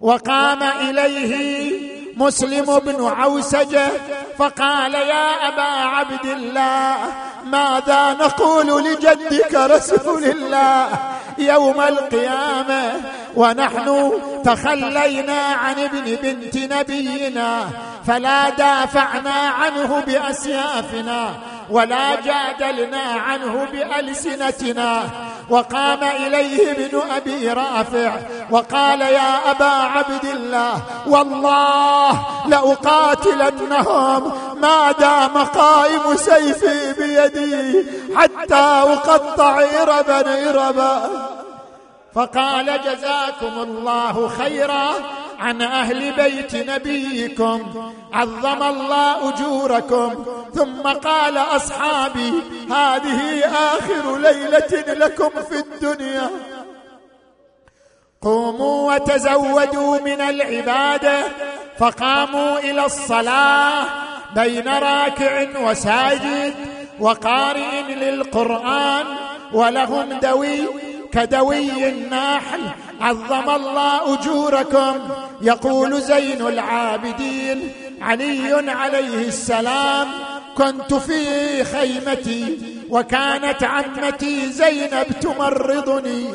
وقام 0.00 0.62
إليه 0.62 2.03
مسلم 2.16 2.78
بن 2.78 3.04
عوسجة 3.06 3.88
فقال 4.38 4.94
يا 4.94 5.48
أبا 5.48 5.62
عبد 5.62 6.24
الله 6.24 6.96
ماذا 7.44 8.12
نقول 8.12 8.84
لجدك 8.84 9.54
رسول 9.54 10.24
الله 10.24 10.88
يوم 11.38 11.80
القيامة؟ 11.80 12.92
ونحن 13.36 14.12
تخلينا 14.44 15.40
عن 15.42 15.78
ابن 15.78 16.16
بنت 16.22 16.56
نبينا 16.56 17.68
فلا 18.06 18.48
دافعنا 18.50 19.30
عنه 19.30 20.02
بأسيافنا 20.06 21.34
ولا 21.70 22.20
جادلنا 22.20 23.02
عنه 23.02 23.68
بألسنتنا. 23.72 25.02
وقام 25.50 26.02
إليه 26.02 26.72
ابن 26.72 27.00
أبي 27.16 27.48
رافع 27.48 28.12
وقال 28.50 29.00
يا 29.00 29.50
أبا 29.50 29.64
عبد 29.64 30.24
الله 30.24 30.82
والله 31.06 32.26
لأقاتلنهم 32.48 34.32
ما 34.60 34.92
دام 34.92 35.44
قائم 35.44 36.16
سيفي 36.16 36.92
بيدي 36.92 37.86
حتى 38.16 38.54
أقطع 38.54 39.60
اربا 39.82 40.50
اربا 40.50 41.10
فقال 42.14 42.80
جزاكم 42.84 43.62
الله 43.62 44.28
خيرا 44.28 44.94
عن 45.38 45.62
أهل 45.62 46.12
بيت 46.12 46.54
نبيكم. 46.56 47.92
عظم 48.12 48.62
الله 48.62 49.28
أجوركم. 49.28 50.24
ثم 50.54 50.82
قال 50.82 51.38
أصحابي 51.38 52.32
هذه 52.70 53.44
آخر 53.44 54.18
ليلة 54.18 54.94
لكم 54.94 55.30
في 55.50 55.58
الدنيا. 55.58 56.30
قوموا 58.22 58.94
وتزودوا 58.94 60.00
من 60.00 60.20
العبادة. 60.20 61.24
فقاموا 61.78 62.58
إلى 62.58 62.86
الصلاة 62.86 63.84
بين 64.34 64.68
راكع 64.68 65.60
وساجد 65.60 66.54
وقارئ 67.00 67.82
للقرآن 67.82 69.06
ولهم 69.52 70.12
دوي 70.12 70.93
كدوي 71.14 71.88
النحل 71.88 72.60
عظم 73.00 73.50
الله 73.50 74.14
أجوركم. 74.14 74.98
يقول 75.42 76.00
زين 76.00 76.46
العابدين 76.46 77.72
علي 78.00 78.70
عليه 78.70 79.28
السلام 79.28 80.08
كنت 80.56 80.94
في 80.94 81.64
خيمتي 81.64 82.58
وكانت 82.90 83.62
عمتي 83.62 84.52
زينب 84.52 85.06
تمرضني 85.20 86.28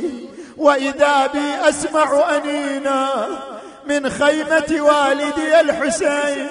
وإذا 0.57 1.27
بي 1.27 1.69
أسمع 1.69 2.37
أنينا 2.37 3.09
من 3.85 4.09
خيمة 4.09 4.81
والدي 4.81 5.59
الحسين 5.59 6.47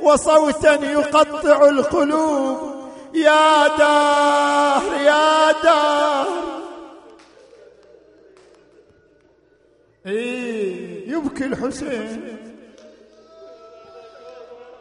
وصوتا 0.00 0.74
يقطع 0.74 1.68
القلوب. 1.68 2.76
يا 3.14 3.68
دار 3.78 4.82
يا 5.04 5.52
دار 5.64 6.26
إيه. 10.06 11.10
يبكي 11.12 11.44
الحسين. 11.44 12.36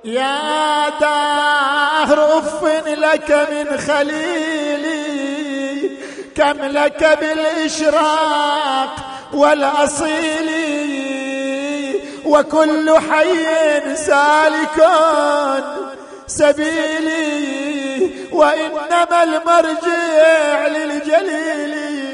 يا 0.04 0.90
دهر 0.90 2.38
أف 2.38 2.64
لك 2.88 3.48
من 3.52 3.78
خليلي 3.78 5.06
كم 6.36 6.66
لك 6.66 7.18
بالإشراق 7.22 8.96
والأصيل 9.34 10.50
وكل 12.26 13.00
حي 13.00 13.96
سالك 13.96 14.88
سبيلي 16.28 18.10
وإنما 18.32 19.24
المرجع 19.24 20.68
للجليل. 20.68 22.05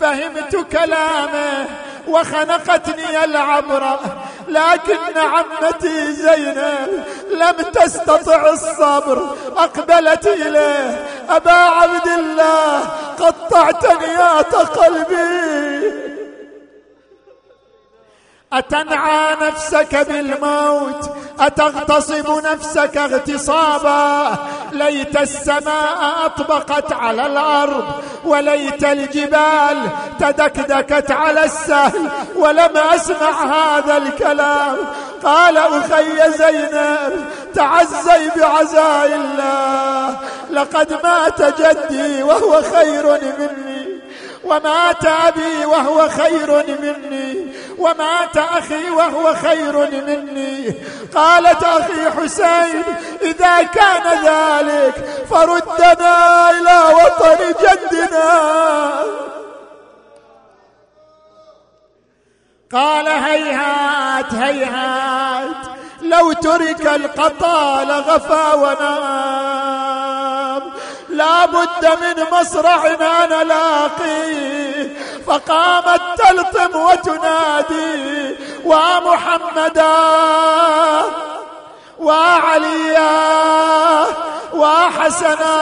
فهمت 0.00 0.56
كلامه 0.72 1.66
وخنقتني 2.08 3.24
العبرة 3.24 4.00
لكن 4.48 5.18
عمتي 5.18 6.12
زينب 6.12 7.04
لم 7.30 7.52
تستطع 7.72 8.48
الصبر 8.52 9.36
أقبلت 9.56 10.26
إليه 10.26 11.06
أبا 11.30 11.52
عبد 11.52 12.06
الله 12.06 12.80
قطعت 13.18 13.84
نيات 13.86 14.54
قلبي. 14.54 16.15
أتنعى 18.58 19.36
نفسك 19.42 20.06
بالموت 20.08 21.10
أتغتصب 21.40 22.44
نفسك 22.44 22.96
اغتصابا. 22.96 24.36
ليت 24.72 25.20
السماء 25.20 25.98
أطبقت 26.24 26.92
على 26.92 27.26
الأرض 27.26 27.84
وليت 28.24 28.84
الجبال 28.84 29.88
تدكدكت 30.20 31.10
على 31.10 31.44
السهل 31.44 32.08
ولم 32.36 32.76
أسمع 32.76 33.44
هذا 33.44 33.96
الكلام. 33.96 34.76
قال 35.24 35.56
أخي 35.56 36.32
زينب 36.38 37.26
تعزي 37.54 38.30
بعزاء 38.36 39.06
الله. 39.06 40.16
لقد 40.50 41.00
مات 41.04 41.60
جدي 41.60 42.22
وهو 42.22 42.62
خير 42.62 43.06
مني. 43.38 43.85
ومات 44.46 45.04
أبي 45.04 45.64
وهو 45.64 46.08
خير 46.08 46.64
مني. 46.66 47.46
ومات 47.78 48.36
أخي 48.36 48.90
وهو 48.90 49.34
خير 49.34 49.90
مني. 49.90 50.74
قالت 51.14 51.62
أخي 51.64 52.10
حسين 52.10 52.82
إذا 53.22 53.62
كان 53.62 54.06
ذلك 54.24 54.94
فردنا 55.30 56.50
إلى 56.50 56.78
وطن 56.94 57.54
جدنا. 57.62 59.02
قال 62.72 63.08
هيهات 63.08 64.34
هيهات 64.34 65.56
لو 66.02 66.32
ترك 66.32 66.86
القطا 66.86 67.84
لغفى 67.84 68.56
ونام 68.56 69.95
لا 71.08 71.46
بد 71.46 71.86
من 71.86 72.38
مصرعنا 72.38 73.26
نلاقي. 73.26 74.66
فقامت 75.26 76.00
تلطم 76.18 76.80
وتنادي 76.80 78.36
ومحمدا 78.64 79.96
وعليا 81.98 83.06
وحسنا 84.54 85.56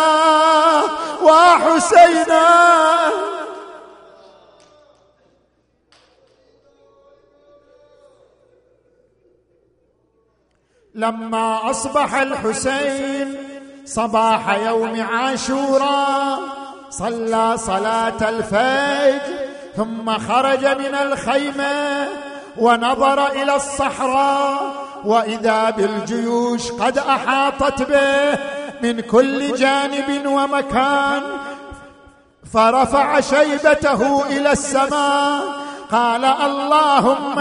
وحسينا 1.23 2.65
لما 10.95 11.71
أصبح 11.71 12.15
الحسين 12.15 13.54
صباح 13.87 14.51
يوم 14.51 15.01
عاشوراء 15.01 16.39
صلى 16.91 17.55
صلاة 17.57 18.29
الفجر 18.29 19.35
ثم 19.77 20.19
خرج 20.19 20.67
من 20.67 20.95
الخيمة 20.95 22.09
ونظر 22.59 23.27
إلى 23.27 23.57
الصحراء 23.57 24.75
وإذا 25.05 25.71
بالجيوش 25.71 26.73
قد 26.73 26.99
أحاطت 26.99 27.83
به 27.83 28.39
من 28.83 29.01
كل 29.01 29.55
جانب 29.55 30.27
ومكان 30.27 31.23
فرفع 32.55 33.21
شيبته 33.21 34.27
إلى 34.27 34.53
السماء 34.53 35.43
قال 35.93 36.25
اللهم 36.25 37.39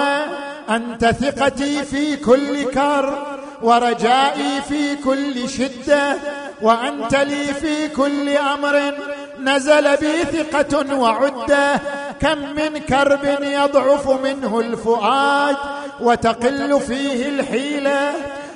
أنت 0.70 1.06
ثقتي 1.06 1.84
في 1.84 2.16
كل 2.16 2.64
كر 2.64 3.33
ورجائي 3.64 4.62
في 4.70 4.96
كل 4.96 5.50
شدة 5.50 6.16
وأنت 6.62 7.16
لي 7.16 7.54
في 7.54 7.88
كل 7.88 8.30
أمر. 8.38 8.94
نزل 9.40 9.98
بي 9.98 10.24
ثقة 10.24 11.00
وعدة 11.00 11.82
كم 12.22 12.38
من 12.38 12.78
كرب 12.78 13.24
يضعف 13.42 14.10
منه 14.10 14.60
الفؤاد 14.60 15.56
وتقل 16.02 16.82
فيه 16.82 17.30
الحيله 17.30 18.12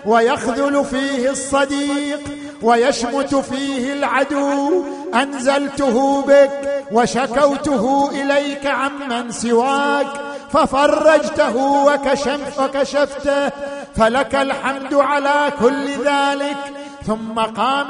ويخذل 0.05 0.85
فيه 0.85 1.29
الصديق 1.29 2.19
ويشمت 2.61 3.35
فيه 3.35 3.93
العدو. 3.93 4.83
أنزلته 5.13 6.21
بك 6.21 6.51
وشكوته 6.91 8.11
إليك 8.11 8.65
عمن 8.65 9.31
سواك 9.31 10.07
ففرجته 10.53 11.55
وكشف 11.57 12.59
وكشفته. 12.59 13.51
فلك 13.95 14.35
الحمد 14.35 14.93
على 14.93 15.51
كل 15.59 15.87
ذلك 16.05 16.57
ثم 17.05 17.39
قام 17.39 17.87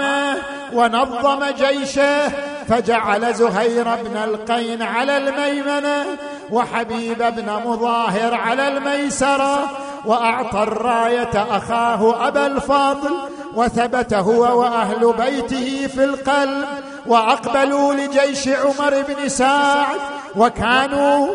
ونظم 0.74 1.44
جيشه 1.58 2.28
فجعل 2.68 3.34
زهير 3.34 3.84
بن 3.84 4.18
القين 4.18 4.82
على 4.82 5.18
الميمنة 5.18 6.06
وحبيب 6.52 7.18
بن 7.18 7.52
مظاهر 7.66 8.36
على 8.36 8.68
الميسرة 8.68 9.70
وأعطى 10.06 10.64
الراية 10.64 11.46
أخاه 11.58 12.28
أبا 12.28 12.46
الفضل 12.46 13.12
وثبت 13.56 14.14
هو 14.14 14.60
وأهل 14.60 15.14
بيته 15.14 15.88
في 15.88 16.04
القلب 16.04 16.66
وأقبلوا 17.08 17.94
لجيش 17.94 18.48
عمر 18.48 19.04
بن 19.08 19.30
سعد 19.30 19.98
وكانوا 20.36 21.28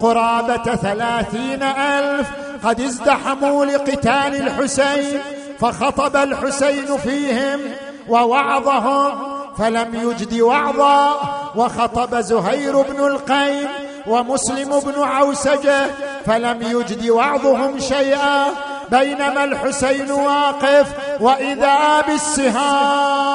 قرابة 0.00 0.74
ثلاثين 0.74 1.62
ألف 1.62 2.26
قد 2.64 2.80
ازدحموا 2.80 3.64
لقتال 3.64 4.46
الحسين 4.46 5.20
فخطب 5.60 6.16
الحسين 6.16 6.96
فيهم 6.96 7.60
ووعظهم 8.08 9.38
فلم 9.58 9.94
يجد 10.10 10.40
وعظا 10.40 11.20
وخطب 11.56 12.20
زهير 12.20 12.82
بن 12.82 13.06
القيم 13.06 13.68
ومسلم 14.06 14.80
بن 14.80 15.02
عوسجة 15.02 15.86
فلم 16.26 16.62
يجد 16.62 17.10
وعظهم 17.10 17.78
شيئا 17.78 18.44
بينما 18.90 19.44
الحسين 19.44 20.10
واقف 20.10 20.86
وإذا 21.20 22.00
بالسهام 22.00 23.27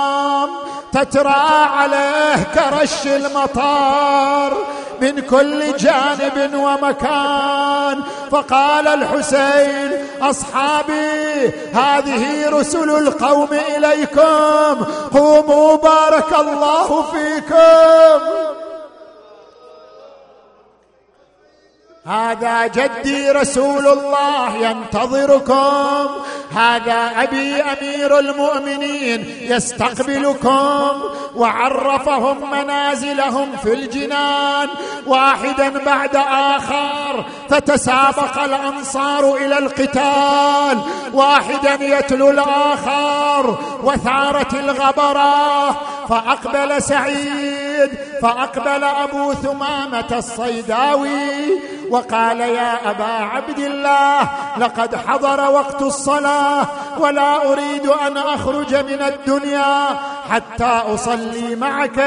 تترى 0.94 1.44
عليه 1.78 2.44
كرش 2.56 3.08
المطار 3.08 4.58
من 5.02 5.20
كل 5.20 5.78
جانب 5.78 6.54
ومكان. 6.54 8.04
فقال 8.32 8.88
الحسين 8.88 9.91
أصحابي 10.22 11.52
هذه 11.74 12.50
رسل 12.50 12.89
القوم 12.89 13.50
إليكم. 13.78 14.86
قوموا 15.14 15.76
بارك 15.76 16.34
الله 16.39 17.06
فيكم. 17.12 18.53
هذا 22.08 22.68
جدي 22.68 23.32
رسول 23.32 23.88
الله 23.88 24.56
ينتظركم. 24.56 26.10
هذا 26.56 27.12
أبي 27.18 27.62
أمير 27.62 28.20
المؤمنين 28.20 29.38
يستقبلكم. 29.41 31.01
وعرفهم 31.36 32.51
منازلهم 32.51 33.58
في 33.64 33.74
الجنان. 33.74 34.70
واحدا 35.08 35.70
بعد 35.86 36.16
آخر 36.30 37.26
فتسابق 37.49 38.43
الأنصار 38.43 39.36
إلى 39.36 39.58
القتال. 39.58 40.82
واحدا 41.14 41.86
يتلو 41.86 42.30
الآخر 42.30 43.58
وثارت 43.84 44.54
الغبرة. 44.54 45.72
فأقبل 46.10 46.82
سعيد 46.84 47.89
فأقبل 48.22 48.84
أبو 48.84 49.34
ثمامة 49.34 50.18
الصيداوي. 50.18 51.74
وقال 51.94 52.39
يا 52.39 52.91
أبا 52.91 53.14
عبد 53.34 53.60
الله 53.60 54.30
لقد 54.58 54.96
حضر 54.96 55.52
وقت 55.52 55.82
الصلاة 55.82 56.66
ولا 56.98 57.52
أريد 57.52 57.88
أن 57.88 58.18
أخرج 58.18 58.76
من 58.76 59.02
الدنيا 59.02 60.00
حتى 60.30 60.82
أصلي 60.94 61.56
معك 61.56 62.00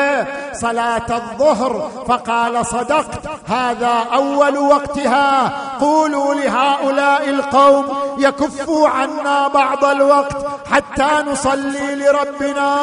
صلاة 0.53 1.07
الظهر. 1.11 1.91
فقال 2.09 2.66
صدقت 2.66 3.28
هذا 3.49 4.05
أول 4.14 4.59
وقتها. 4.59 5.53
قولوا 5.80 6.34
لهؤلاء 6.34 7.28
القوم 7.28 7.84
يكفوا 8.18 8.89
عنا 8.89 9.49
بعض 9.49 9.84
الوقت 9.84 10.47
حتى 10.72 11.30
نصلي 11.30 11.95
لربنا. 11.95 12.76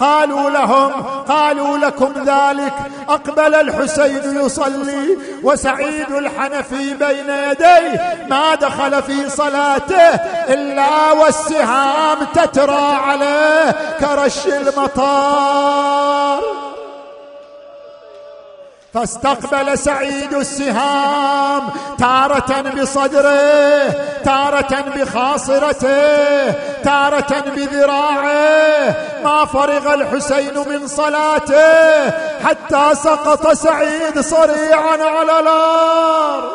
قالوا 0.00 0.50
لهم 0.50 0.92
قالوا 1.28 1.78
لكم 1.78 2.12
ذلك. 2.26 2.72
أقبل 3.08 3.54
الحسين 3.54 4.44
يصلي 4.44 5.18
وسعيد 5.42 6.10
الحنفي 6.10 6.94
بين 6.94 7.30
يديه. 7.50 8.26
ما 8.30 8.54
دخل 8.54 9.02
في 9.02 9.30
صلاته 9.30 10.14
إلا 10.48 11.12
والسهام 11.12 12.18
تترى 12.34 12.98
عليه 13.06 13.70
كرش 14.00 14.46
المطار. 14.46 16.42
فاستقبل 18.94 19.78
سعيد 19.78 20.34
السهام 20.34 21.62
تارة 21.98 22.60
بصدره 22.60 23.88
تارة 24.24 24.84
بخاصرته 24.96 26.52
تارة 26.84 27.44
بذراعه. 27.56 28.94
ما 29.24 29.44
فرغ 29.44 29.94
الحسين 29.94 30.58
من 30.68 30.86
صلاته 30.86 32.10
حتى 32.44 32.94
سقط 32.94 33.52
سعيد 33.52 34.20
صريعا 34.20 34.96
على 34.96 35.40
الأرض. 35.40 36.50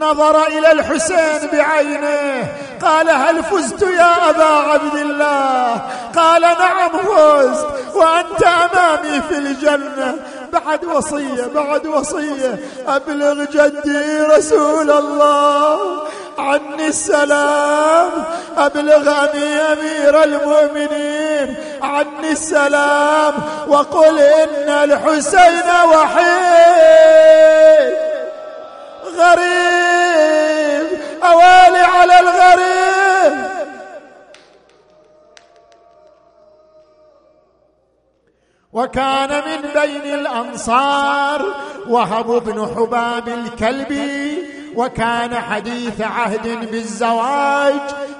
نظر 0.00 0.46
إلى 0.46 0.72
الحسين 0.72 1.48
بعينه 1.52 2.48
قال 2.82 3.10
هل 3.10 3.44
فزت 3.44 3.82
يا 3.82 4.30
أبا 4.30 4.44
عبد 4.44 4.94
الله؟ 4.94 5.80
قال 6.16 6.40
نعم 6.42 6.90
فزت 6.90 7.66
وأنت 7.94 8.42
أمامي 8.42 9.22
في 9.28 9.38
الجنة. 9.38 10.18
بعد 10.52 10.84
وصية 10.84 11.46
بعد 11.54 11.86
وصية 11.86 12.58
أبلغ 12.88 13.44
جدي 13.44 14.20
رسول 14.20 14.90
الله 14.90 15.78
عني 16.38 16.86
السلام 16.86 18.10
أبلغ 18.58 19.10
أمي 19.10 19.60
أمير 19.72 20.22
المؤمنين 20.24 21.56
عني 21.82 22.30
السلام 22.30 23.34
وقل 23.68 24.18
إن 24.18 24.68
الحسين 24.68 25.68
وحيد. 25.94 27.26
غريب 29.16 30.86
أوالي 31.22 31.78
على 31.80 32.20
الغريب. 32.20 33.46
وكان 38.72 39.30
من 39.30 39.68
بين 39.74 40.14
الأنصار 40.14 41.54
وهب 41.88 42.26
بن 42.26 42.66
حباب 42.76 43.28
الكلبي 43.28 44.42
وكان 44.76 45.34
حديث 45.34 46.00
عهد 46.00 46.70
بالزواج 46.70 47.74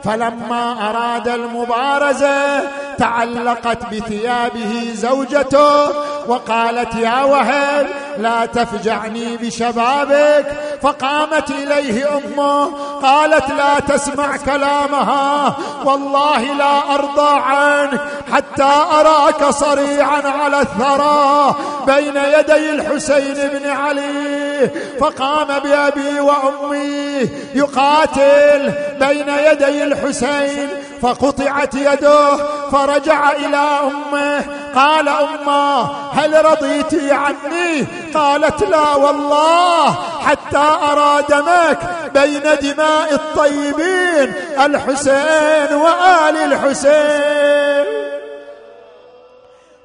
فلما 0.04 0.90
أراد 0.90 1.28
المبارزة 1.28 2.60
تعلقت 2.98 3.94
بثيابه 3.94 4.92
زوجته 4.94 5.86
وقالت 6.28 6.94
يا 6.94 7.22
وهب 7.22 7.86
لا 8.18 8.46
تفجعني 8.46 9.36
بشبابك. 9.36 10.46
فقامت 10.82 11.50
إليه 11.50 12.08
أمه 12.16 12.64
قالت 13.02 13.50
لا 13.50 13.96
تسمع 13.96 14.36
كلامها. 14.36 15.56
والله 15.84 16.42
لا 16.42 16.94
أرضى 16.94 17.40
عنك 17.40 18.00
حتى 18.32 18.72
أراك 18.92 19.44
صريعا 19.44 20.22
على 20.26 20.60
الثرى 20.60 21.54
بين 21.86 22.16
يدي 22.16 22.70
الحسين 22.70 23.34
بن 23.34 23.70
علي. 23.70 24.70
فقام 25.00 25.46
بأبي 25.58 26.20
وأمي 26.20 27.30
يقاتل 27.54 28.72
بين 29.00 29.28
يدي 29.50 29.84
الحسين 29.84 30.68
فقطعت 31.06 31.74
يده 31.74 32.36
فرجع 32.72 33.30
إلى 33.30 33.56
أمه. 33.82 34.44
قال 34.74 35.08
أمه 35.08 35.82
هل 36.12 36.44
رضيت 36.44 36.94
عني؟ 37.12 37.86
قالت 38.14 38.62
لا 38.62 38.94
والله 38.94 39.94
حتى 40.20 40.64
أرى 40.92 41.24
دمك 41.28 41.78
بين 42.14 42.42
دماء 42.42 43.14
الطيبين 43.14 44.32
الحسين 44.64 45.76
وآل 45.76 46.36
الحسين. 46.36 48.05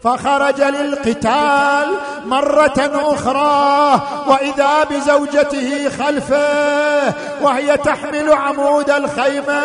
فخرج 0.04 0.62
للقتال 0.62 1.96
مرة 2.26 2.92
أخرى 2.96 4.02
وإذا 4.28 4.84
بزوجته 4.84 5.90
خلفه 5.90 7.14
وهي 7.42 7.78
تحمل 7.78 8.34
عمود 8.34 8.90
الخيمة 8.90 9.62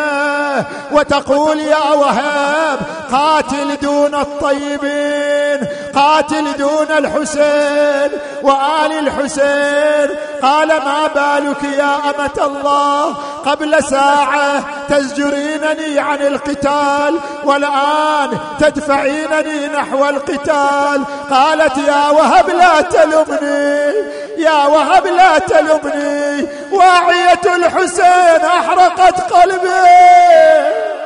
وتقول 0.91 1.59
يا 1.59 1.93
وهاب 1.93 2.79
قاتل 3.11 3.77
دون 3.81 4.15
الطيبين. 4.15 5.67
قاتل 5.97 6.57
دون 6.57 6.91
الحسين 6.91 8.11
وآل 8.43 8.91
الحسين. 8.91 10.09
قال 10.41 10.67
ما 10.67 11.07
بالك 11.15 11.63
يا 11.63 11.95
أمة 11.95 12.45
الله 12.45 13.15
قبل 13.45 13.83
ساعة 13.83 14.63
تزجرينني 14.89 15.99
عن 15.99 16.21
القتال 16.21 17.19
والآن 17.43 18.37
تدفعينني 18.59 19.67
نحو 19.67 20.09
القتال؟ 20.09 21.03
قالت 21.31 21.77
يا 21.77 22.09
وهب 22.09 22.49
لا 22.49 22.81
تلمني 22.81 23.93
يا 24.37 24.65
وهب 24.65 25.07
لا 25.07 25.37
تلمني 25.37 26.47
واعية 26.71 27.55
الحسين 27.55 28.41
أحرقت 28.45 29.33
قلبي. 29.33 30.96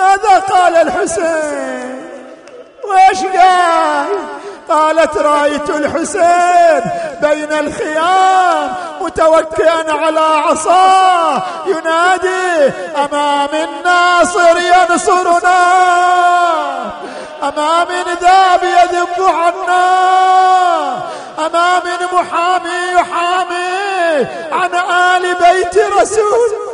ماذا 0.00 0.38
قال 0.38 0.76
الحسين؟ 0.76 2.00
ويش 2.84 3.24
قال؟ 3.24 4.06
قالت 4.68 5.16
رأيت 5.16 5.70
الحسين 5.70 6.90
بين 7.22 7.52
الخيام 7.52 8.74
متوكئا 9.00 9.92
على 9.92 10.20
عصاه 10.20 11.42
ينادي 11.66 12.72
أمام 12.96 13.48
الناصر 13.54 14.58
ينصرنا 14.58 15.60
أمام 17.42 17.86
ذاب 18.20 18.60
يذب 18.62 19.26
عنا 19.26 19.86
أمام 21.38 21.82
محامي 22.12 22.92
يحامي 22.94 24.26
عن 24.52 24.74
آل 24.74 25.34
بيت 25.34 25.78
رسول 26.00 26.69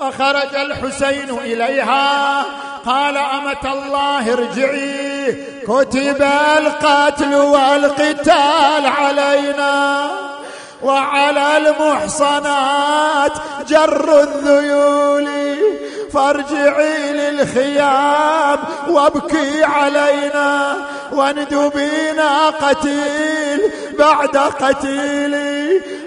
فخرج 0.00 0.56
الحسين 0.56 1.38
إليها. 1.44 2.44
قال 2.86 3.16
أمة 3.16 3.72
الله 3.72 4.32
ارجعي. 4.32 5.32
كتب 5.62 6.22
القتل 6.58 7.34
والقتال 7.34 8.86
علينا. 8.86 10.06
وعلى 10.82 11.56
المحصنات 11.56 13.32
جر 13.68 14.20
الذيول. 14.22 15.28
فارجعي 16.12 17.12
للخيام 17.12 18.58
وابكي 18.88 19.64
علينا. 19.64 20.76
واندبينا 21.12 22.46
قتيل 22.48 23.72
بعد 23.98 24.36
قتيل. 24.36 25.34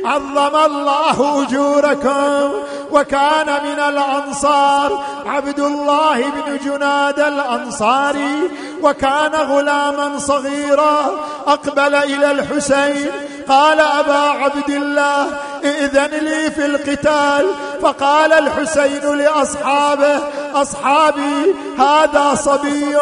عظم 0.05 0.55
الله 0.55 1.43
أجوركم. 1.43 2.51
وكان 2.91 3.45
من 3.45 3.79
الأنصار. 3.79 5.03
عبد 5.25 5.59
الله 5.59 6.17
بن 6.17 6.57
جناد 6.65 7.19
الأنصاري. 7.19 8.51
وكان 8.81 9.35
غلاما 9.35 10.19
صغيرا. 10.19 11.11
أقبل 11.47 11.95
إلى 11.95 12.31
الحسين. 12.31 13.11
قال 13.49 13.79
أبا 13.79 14.43
عبد 14.43 14.69
الله 14.69 15.27
ائذن 15.63 16.25
لي 16.25 16.51
في 16.51 16.65
القتال. 16.65 17.47
فقال 17.81 18.33
الحسين 18.33 19.15
لأصحابه 19.17 20.19
أصحابي 20.55 21.55
هذا 21.79 22.35
صبي 22.35 22.95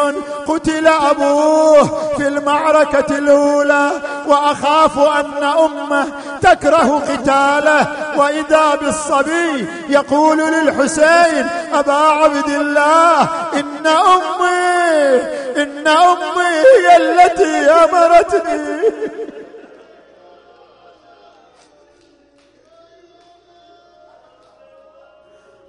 قتل 0.46 0.86
أبوه 0.86 1.84
في 2.16 2.28
المعركة 2.28 3.18
الأولى 3.18 3.90
وأخاف 4.26 4.98
أن 4.98 5.44
أمه 5.44 6.06
تكره 6.42 7.02
قتاله 7.08 7.86
وإذا 8.16 8.74
بالصبي 8.74 9.68
يقول 9.88 10.38
للحسين 10.38 11.46
أبا 11.72 11.92
عبد 11.92 12.48
الله 12.48 13.22
إن 13.54 13.86
أمي 13.86 15.20
إن 15.56 15.88
أمي 15.88 16.54
هي 16.76 16.96
التي 16.96 17.70
أمرتني. 17.70 18.80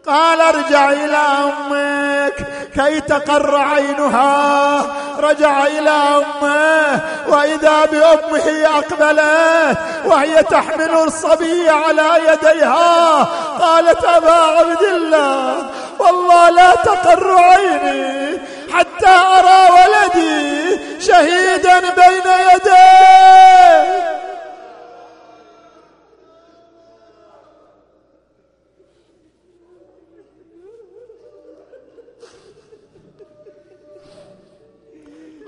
قال 0.08 0.42
ارجع 0.42 0.90
إلى 0.90 1.18
أمك 1.18 2.48
كي 2.76 3.02
تقر 3.02 3.56
عينها. 3.56 4.86
رجع 5.20 5.66
إلى 5.66 5.90
أمه 5.90 7.00
وإذا 7.28 7.86
بأمه 7.86 8.68
أقبلت 8.78 9.78
وهي 10.06 10.44
تحمل 10.44 10.92
الصبي 10.92 11.70
على 11.70 12.10
يديها. 12.28 13.24
قالت 13.60 14.04
أبا 14.04 14.32
عبد 14.32 14.82
الله 14.82 15.70
والله 16.00 16.50
لا 16.50 16.76
تقر 16.76 17.38
عيني 17.38 18.42
حتى 18.74 19.08
أرى 19.10 19.70
ولدي 19.72 20.80
شهيدا 21.00 21.80
بين 21.80 22.28
يديه 22.54 24.17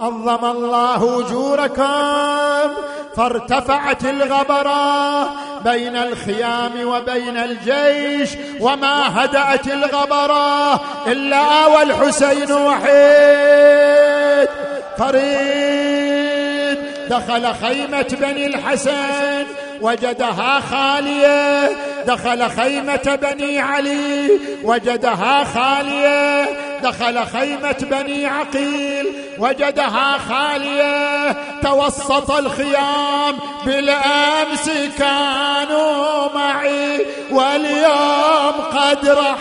عظم 0.02 0.45
الله 0.45 1.20
أجوركم 1.20 2.74
فارتفعت 3.18 4.06
الغبرة 4.06 5.24
بين 5.64 5.95
الخيام 5.95 6.72
وبين 6.84 7.38
الجيش 7.38 8.30
وما 8.60 9.24
هدأت 9.24 9.68
الغبرة 9.68 10.74
إلا 11.08 11.66
والحسين 11.66 12.52
وحيد. 12.52 14.50
فريد 14.97 16.80
دخل 17.10 17.54
خيمة 17.54 18.18
بني 18.22 18.47
الحسن 18.47 19.45
وجدها 19.82 20.60
خالية. 20.60 21.70
دخل 22.08 22.50
خيمة 22.50 23.20
بني 23.22 23.60
علي 23.60 24.30
وجدها 24.64 25.43
خالية. 25.43 26.50
دخل 26.84 27.26
خيمة 27.26 27.76
بني 27.82 28.26
عقيل 28.26 29.09
وجدها 29.39 30.17
خالية 30.29 31.31
توسط 31.63 32.31
الخيام. 32.31 33.39
بالأمس 33.65 34.69
كانوا 34.97 36.33
معي 36.35 37.05
واليوم 37.31 38.53
قد 38.73 39.09
رح 39.09 39.37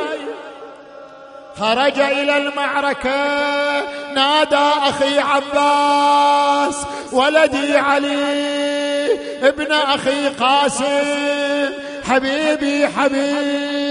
خرج 1.61 1.99
إلى 1.99 2.37
المعركة 2.37 3.27
نادى 4.15 4.71
أخي 4.89 5.19
عباس 5.19 6.77
ولدي 7.13 7.77
علي 7.77 9.19
ابن 9.43 9.73
أخي 9.73 10.29
قاسم. 10.29 11.73
حبيبي 12.09 12.89
حبيب 12.89 13.82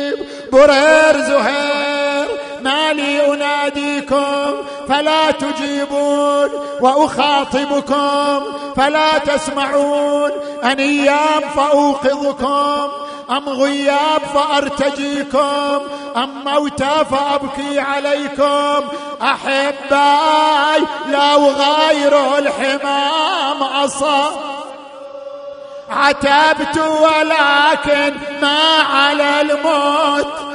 برير 0.51 1.21
زهير 1.21 2.27
مالي 2.61 3.33
أناديكم 3.33 4.53
فلا 4.89 5.31
تجيبون 5.31 6.49
وأخاطبكم 6.81 8.43
فلا 8.77 9.17
تسمعون 9.17 10.31
أنيام 10.63 11.41
فأوقظكم 11.55 12.87
أم 13.29 13.49
غياب 13.49 14.21
فأرتجيكم 14.33 15.79
أم 16.17 16.43
موتى 16.45 17.05
فأبكي 17.11 17.79
عليكم 17.79 18.87
أحباي 19.21 20.81
لو 21.07 21.47
غير 21.47 22.37
الحمام 22.37 23.63
أصاب. 23.63 24.60
عتبت 25.91 26.77
ولكن 26.77 28.13
ما 28.41 28.83
على 28.93 29.41
الموت. 29.41 30.51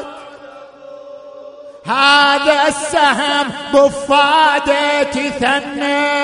هذا 1.86 2.68
السهم 2.68 3.48
بفادة 3.74 5.30
ثنى 5.40 6.16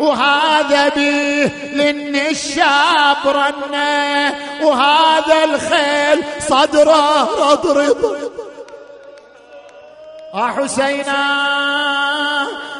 وهذا 0.00 0.88
به 0.88 1.50
للنشاب 1.72 3.16
رنة 3.26 4.34
وهذا 4.62 5.44
الخيل 5.44 6.24
صدره 6.40 7.50
رضرض 7.50 8.16
حسينا 10.36 11.46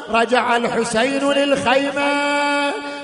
رجع 0.09 0.57
الحسين 0.57 1.31
للخيمة. 1.31 2.37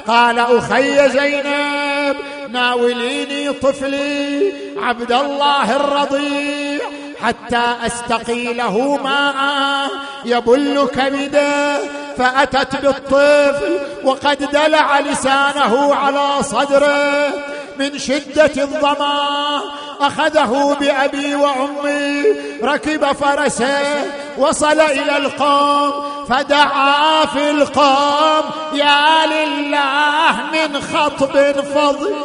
قال 0.07 0.39
أخي 0.39 1.09
زينب 1.09 2.15
ناوليني 2.49 3.53
طفلي 3.53 4.53
عبد 4.77 5.11
الله 5.11 5.75
الرضيع 5.75 6.79
حتى 7.21 7.63
استقي 7.85 8.53
له 8.53 8.99
ماء 9.03 9.89
يبل 10.25 10.87
كبده 10.95 11.77
فأتت 12.17 12.81
بالطفل 12.81 13.79
وقد 14.03 14.37
دلع 14.51 14.99
لسانه 14.99 15.95
على 15.95 16.43
صدره. 16.43 17.33
من 17.79 17.97
شدة 17.97 18.63
الظما 18.63 19.61
أخذه 20.01 20.77
بأبي 20.79 21.35
وأمي. 21.35 22.23
ركب 22.63 23.11
فرسه 23.11 24.22
وصل 24.37 24.81
إلى 24.81 25.17
القوم 25.17 25.93
فدعا 26.29 27.25
في 27.25 27.49
القوم 27.49 28.43
يا 28.73 29.25
لله 29.25 30.31
من 30.53 30.81
خطب 30.81 31.61
فضل 31.61 32.15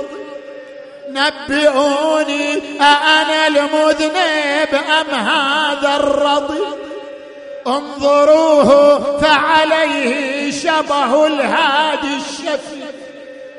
نبئوني 1.10 2.62
أأنا 2.80 3.46
المذنب 3.46 4.74
أم 5.00 5.14
هذا 5.14 5.96
الرضي؟ 5.96 6.64
انظروه 7.66 9.00
فعليه 9.20 10.50
شبه 10.50 11.26
الهادي 11.26 12.16
الشفي. 12.16 12.82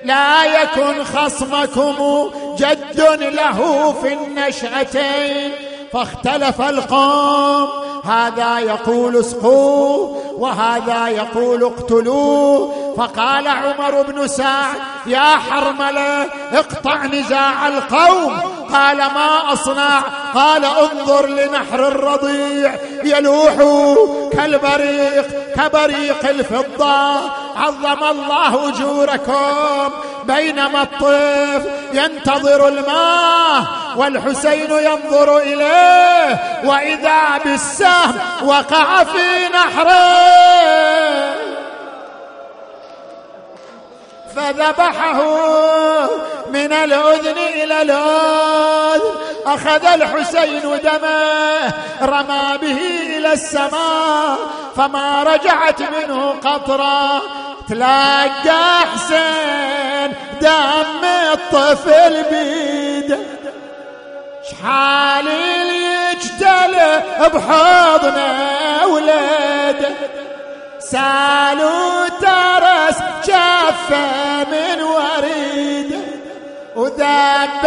لا 0.06 0.62
يكن 0.62 1.04
خصمكم 1.04 2.32
جد 2.58 3.02
له 3.22 3.92
في 4.02 4.14
النشأتين. 4.14 5.52
فاختلف 5.94 6.62
القوم 6.62 7.70
هذا 8.06 8.60
يقول 8.60 9.20
اسقوه 9.20 10.24
وهذا 10.38 11.08
يقول 11.08 11.64
اقتلوه 11.64 12.94
فقال 12.98 13.48
عمر 13.48 14.02
بن 14.02 14.28
سعد 14.28 14.76
يا 15.06 15.38
حرملة 15.50 16.26
اقطع 16.54 17.06
نزاع 17.06 17.68
القوم. 17.68 18.38
قال 18.74 18.98
ما 18.98 19.54
أصنع. 19.54 20.00
قال 20.36 20.66
انظر 20.66 21.26
لنحر 21.26 21.88
الرضيع 21.88 22.76
يلوح 23.04 23.54
كالبريق 24.32 25.28
كبريق 25.56 26.30
الفضة. 26.30 27.32
عظم 27.56 28.04
الله 28.04 28.70
أجوركم. 28.70 29.94
بينما 30.24 30.82
الطفل 30.82 31.70
ينتظر 31.94 32.68
الماء 32.68 33.64
والحسين 33.98 34.72
ينظر 34.72 35.38
إليه. 35.38 36.40
وإذا 36.66 37.38
بالسهم 37.90 38.48
وقع 38.48 39.04
في 39.04 39.48
نحره. 39.54 40.00
فذبحه 44.36 45.22
من 46.50 46.74
الأذن 46.74 47.38
إلى 47.38 47.82
الأذن. 47.82 49.02
أخذ 49.46 49.86
الحسين 49.86 50.62
دمه 50.84 51.74
رمى 52.02 52.58
به 52.62 52.80
إلى 53.18 53.34
السماء. 53.34 54.38
فما 54.78 55.24
رجعت 55.24 55.82
منه 55.82 56.36
قطرة. 56.46 57.22
تلاقى 57.70 58.80
حسين 58.94 60.14
دم 60.42 61.06
الطفل 61.34 62.24
بيده. 62.32 63.20
شحال 64.60 65.28
يجتل 65.28 66.76
بحضنه 67.34 68.86
ولده 68.94 69.92
سالوا 70.80 72.08
ترس 72.22 72.98
شافه 73.28 74.44
من 74.44 74.82
وريده 74.82 76.00
وذاب 76.76 77.66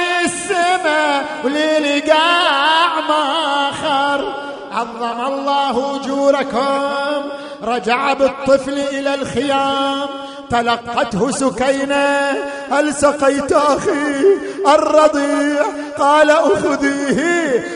للسما 0.00 1.22
وللقاع 1.44 3.00
ماخر 3.08 4.34
عظم 4.72 5.02
الله 5.02 5.40
الله 5.70 5.96
أجوركم. 5.96 7.30
رجع 7.62 8.12
بالطفل 8.12 8.78
إلى 8.78 9.14
الخيام. 9.14 10.08
تلقته 10.50 11.30
سكينة 11.30 12.30
هل 12.70 12.94
سقيت 12.94 13.52
أخي 13.52 14.24
الرضيع؟ 14.66 15.62
قال 15.98 16.30
أخذيه 16.30 17.20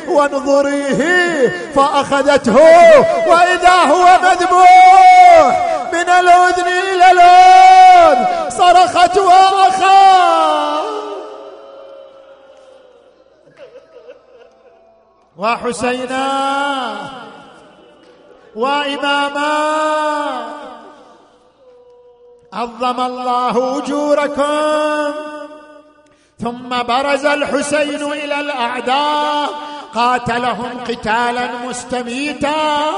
وانظريه 0.09 1.03
فأخذته 1.77 2.57
وإذا 3.27 3.75
هو 3.75 4.19
مذبوح. 4.23 5.71
من 5.93 6.09
الاذن 6.09 6.69
إلى 6.69 7.11
الاذن 7.11 8.51
صرخت 8.51 9.19
واخاه 9.19 10.85
وحسينا 15.37 16.27
وإماما. 18.57 19.55
عظم 22.55 23.01
الله 23.01 23.79
أجوركم. 23.79 25.15
ثم 26.43 26.83
برز 26.83 27.27
الحسين 27.27 28.13
إلى 28.13 28.41
الأعداء 28.41 29.49
قاتلهم 29.95 30.71
قتالا 30.89 31.49
مستميتا 31.69 32.91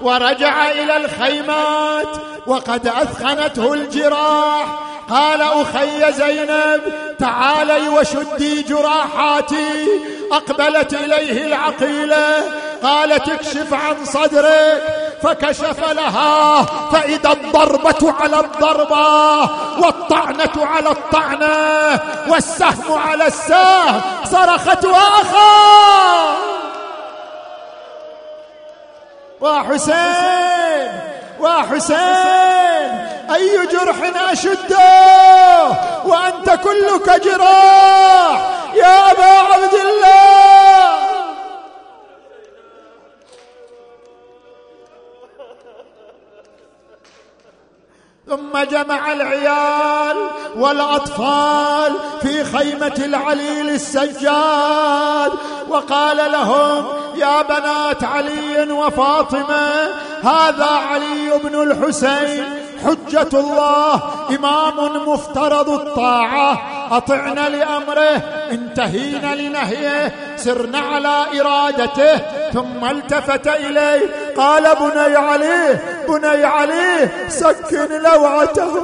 ورجع 0.00 0.70
إلى 0.70 0.96
الخيمات 0.96 2.16
وقد 2.46 2.86
أثخنته 2.86 3.74
الجراح. 3.74 4.66
قال 5.10 5.42
أخي 5.42 6.12
زينب 6.12 6.80
تعالي 7.18 7.88
وشدي 7.88 8.62
جراحاتي. 8.62 9.88
أقبلت 10.32 10.94
إليه 10.94 11.46
العقيلة 11.46 12.44
قالت 12.82 13.28
اكشف 13.28 13.74
عن 13.74 14.04
صدرك. 14.04 15.09
فكشف 15.22 15.92
لها 15.92 16.62
فإذا 16.92 17.32
الضربة 17.32 18.14
على 18.20 18.40
الضربة 18.40 19.40
والطعنة 19.78 20.66
على 20.66 20.90
الطعنة 20.90 22.00
والسهم 22.28 22.98
على 22.98 23.26
السهم 23.26 24.00
صرخت 24.24 24.84
وأخا 24.84 26.36
وحسين 29.40 31.00
وحسين 31.40 32.60
أي 33.34 33.66
جرح 33.66 33.96
أشده؟ 34.30 35.68
وأنت 36.04 36.50
كلك 36.50 37.20
جراح. 37.24 38.40
يا 38.74 39.10
أبا 39.10 39.52
عبد 39.52 39.74
الله. 39.74 40.89
ثم 48.30 48.58
جمع 48.70 49.12
العيال 49.12 50.16
والأطفال 50.56 51.92
في 52.22 52.44
خيمة 52.44 52.94
العليل 52.98 53.68
السجاد. 53.68 55.32
وقال 55.68 56.32
لهم 56.32 56.84
يا 57.14 57.42
بنات 57.42 58.04
علي 58.04 58.72
وفاطمة 58.72 59.88
هذا 60.22 60.70
علي 60.90 61.38
بن 61.44 61.62
الحسين 61.62 62.59
حجة 62.84 63.28
الله. 63.40 64.02
إمام 64.30 65.08
مفترض 65.08 65.70
الطاعة. 65.70 66.58
أطعنا 66.90 67.48
لأمره. 67.48 68.22
انتهينا 68.50 69.34
لنهيه. 69.34 70.12
سرنا 70.36 70.78
على 70.78 71.40
إرادته. 71.40 72.16
ثم 72.52 72.84
التفت 72.84 73.48
إليه. 73.48 74.34
قال 74.36 74.76
بني 74.80 75.16
عليه 75.16 76.04
بني 76.08 76.44
عليه 76.44 77.28
سكن 77.28 78.02
لوعته. 78.02 78.82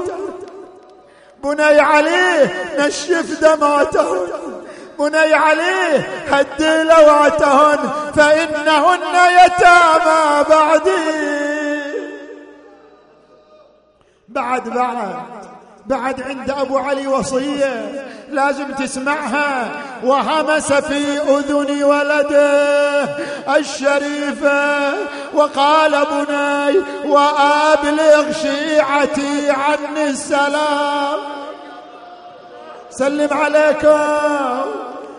بني 1.45 1.81
عليه 1.81 2.55
نشف 2.79 3.41
دمعته 3.41 4.27
بني 4.99 5.35
عليه 5.35 6.09
هد 6.31 6.63
لوعتهن. 6.63 7.79
فإنهن 8.17 9.01
يتامى 9.45 10.45
بعدي. 10.51 11.66
بعد 14.37 14.69
بعد 14.69 15.17
بعد 15.87 16.23
عند 16.23 16.51
أبو 16.51 16.79
علي 16.79 17.07
وصية. 17.07 18.05
لازم 18.31 18.73
تسمعها. 18.73 19.69
وهمس 20.05 20.73
في 20.73 21.21
أذن 21.21 21.85
ولده 21.85 23.03
الشريفه 23.57 24.93
وقال 25.35 25.93
بني 26.11 26.83
وأبلغ 27.13 28.33
شيعتي 28.33 29.51
عني 29.51 30.11
السلام. 30.11 31.19
سلم 32.91 33.29
عليكم 33.33 34.71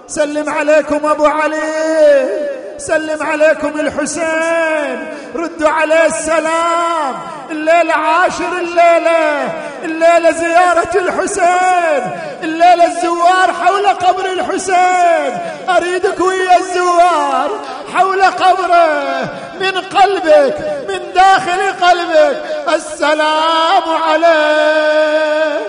سلم 0.07 0.49
عليكم 0.49 1.05
أبو 1.05 1.25
علي. 1.25 2.56
سلم 2.77 3.23
عليكم 3.23 3.79
الحسين. 3.79 5.07
ردوا 5.35 5.69
عليه 5.69 6.05
السلام. 6.05 7.15
الليلة 7.51 7.93
عاشر 7.93 8.57
الليلة. 8.59 9.49
الليلة 9.83 10.31
زيارة 10.31 10.97
الحسين. 10.97 12.11
الليلة 12.43 12.85
الزوار 12.85 13.53
حول 13.65 13.87
قبر 13.87 14.25
الحسين. 14.25 15.37
أريدك 15.69 16.19
ويا 16.19 16.57
الزوار 16.57 17.49
حول 17.95 18.23
قبره. 18.23 19.27
من 19.59 19.71
قلبك 19.71 20.57
من 20.89 21.13
داخل 21.15 21.85
قلبك. 21.85 22.43
السلام 22.75 23.83
عليك. 24.03 25.67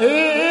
إيه. 0.00 0.49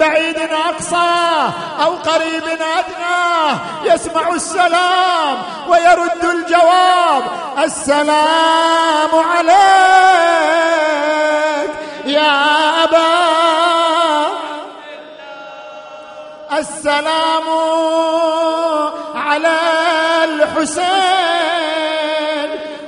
بعيد 0.00 0.38
أقصى 0.38 1.50
أو 1.84 1.96
قريب 1.96 2.44
أدنى 2.44 3.58
يسمع 3.84 4.28
السلام 4.28 5.42
ويرد 5.68 6.24
الجواب 6.24 7.22
السلام 7.64 9.10
عليك 9.32 9.58
يا 12.04 12.84
أبا. 12.84 13.08
السلام 16.58 17.48
على 19.14 19.56
الحسين 20.24 20.98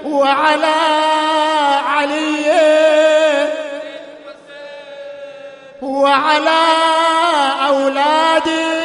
وعلى 0.05 0.81
علي. 1.87 2.80
وعلى 5.83 6.67
أولادي 7.69 8.81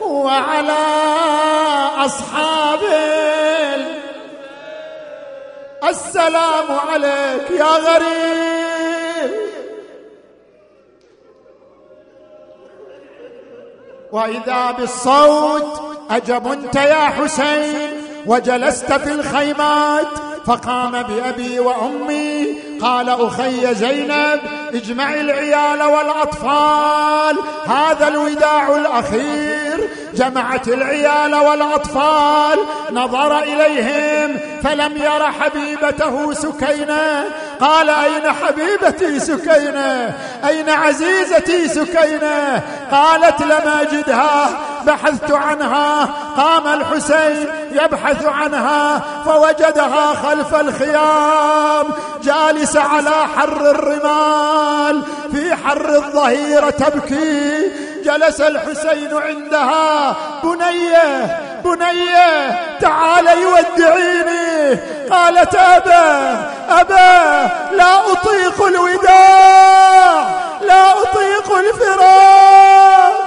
وعلى 0.00 0.84
أصحابي 1.96 2.84
السلام 5.88 6.78
عليك 6.88 7.50
يا 7.50 7.64
غريب. 7.64 8.24
وإذا 14.12 14.70
بالصوت 14.70 15.82
أجبنت 16.10 16.74
يا 16.74 16.94
حسين 16.94 18.02
وجلست 18.26 18.92
في 18.92 19.12
الخيمات 19.12 20.06
فقام 20.46 21.02
بأبي 21.02 21.60
وأمي. 21.60 22.46
قال 22.82 23.08
أخي 23.08 23.74
زينب 23.74 24.40
اجمعي 24.74 25.20
العيال 25.20 25.82
والأطفال. 25.82 27.36
هذا 27.66 28.08
الوداع 28.08 28.76
الأخير. 28.76 29.88
جمعت 30.14 30.68
العيال 30.68 31.34
والأطفال. 31.34 32.58
نظر 32.92 33.38
إليهم 33.38 34.36
فلم 34.64 34.96
ير 34.96 35.32
حبيبته 35.32 36.32
سكينة. 36.32 37.24
قال 37.60 37.90
أين 37.90 38.32
حبيبتي 38.32 39.20
سكينة؟ 39.20 40.14
أين 40.48 40.70
عزيزتي 40.70 41.68
سكينة؟ 41.68 42.62
قالت 42.92 43.40
لم 43.42 43.72
أجدها. 43.80 44.48
بحثت 44.86 45.32
عنها. 45.32 46.08
قام 46.36 46.66
الحسين 46.66 47.46
يبحث 47.72 48.26
عنها 48.26 49.02
فوجدها 49.24 50.14
خلف 50.34 50.54
الخيام 50.54 51.86
جالسة 52.22 52.80
على 52.80 53.26
حر 53.36 53.70
الرمال 53.70 55.02
في 55.32 55.54
حر 55.54 55.88
الظهيرة 55.88 56.70
تبكي. 56.70 57.70
جلس 58.04 58.40
الحسين 58.40 59.08
عندها 59.12 60.16
بنيه 60.42 61.40
بنيه 61.64 62.60
تعالي 62.80 63.46
ودعيني 63.46 64.80
قالت 65.10 65.54
أبا 65.54 66.48
أبا 66.68 67.50
لا 67.76 68.12
أطيق 68.12 68.66
الوداع 68.66 70.28
لا 70.60 70.90
أطيق 70.90 71.56
الفراق. 71.56 73.23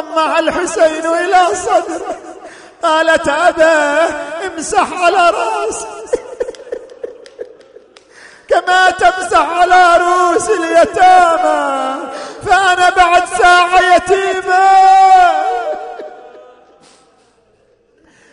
ضمها 0.00 0.38
الحسين 0.38 1.06
إلى 1.06 1.54
صدره 1.54 2.16
قالت 2.82 3.28
أبا 3.28 4.08
امسح 4.46 4.92
على 5.02 5.30
راسي 5.30 5.86
كما 8.48 8.90
تمسح 8.90 9.48
على 9.58 9.96
رؤوس 9.96 10.50
اليتامى 10.50 11.96
فأنا 12.46 12.90
بعد 12.90 13.22
ساعة 13.38 13.94
يتيمة. 13.96 14.70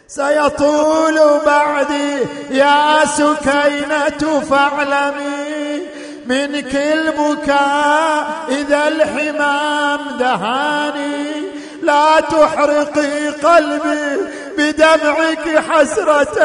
سيطول 0.08 1.40
بعدي 1.46 2.26
يا 2.50 3.06
سكينة 3.06 4.40
فاعلمي 4.50 5.88
منك 6.26 6.76
البكاء 6.76 8.28
إذا 8.50 8.88
الحمام 8.88 10.18
دهاني. 10.20 11.47
لا 11.88 12.20
تحرقي 12.20 13.30
قلبي 13.30 14.18
بدمعك 14.58 15.64
حسرة. 15.70 16.38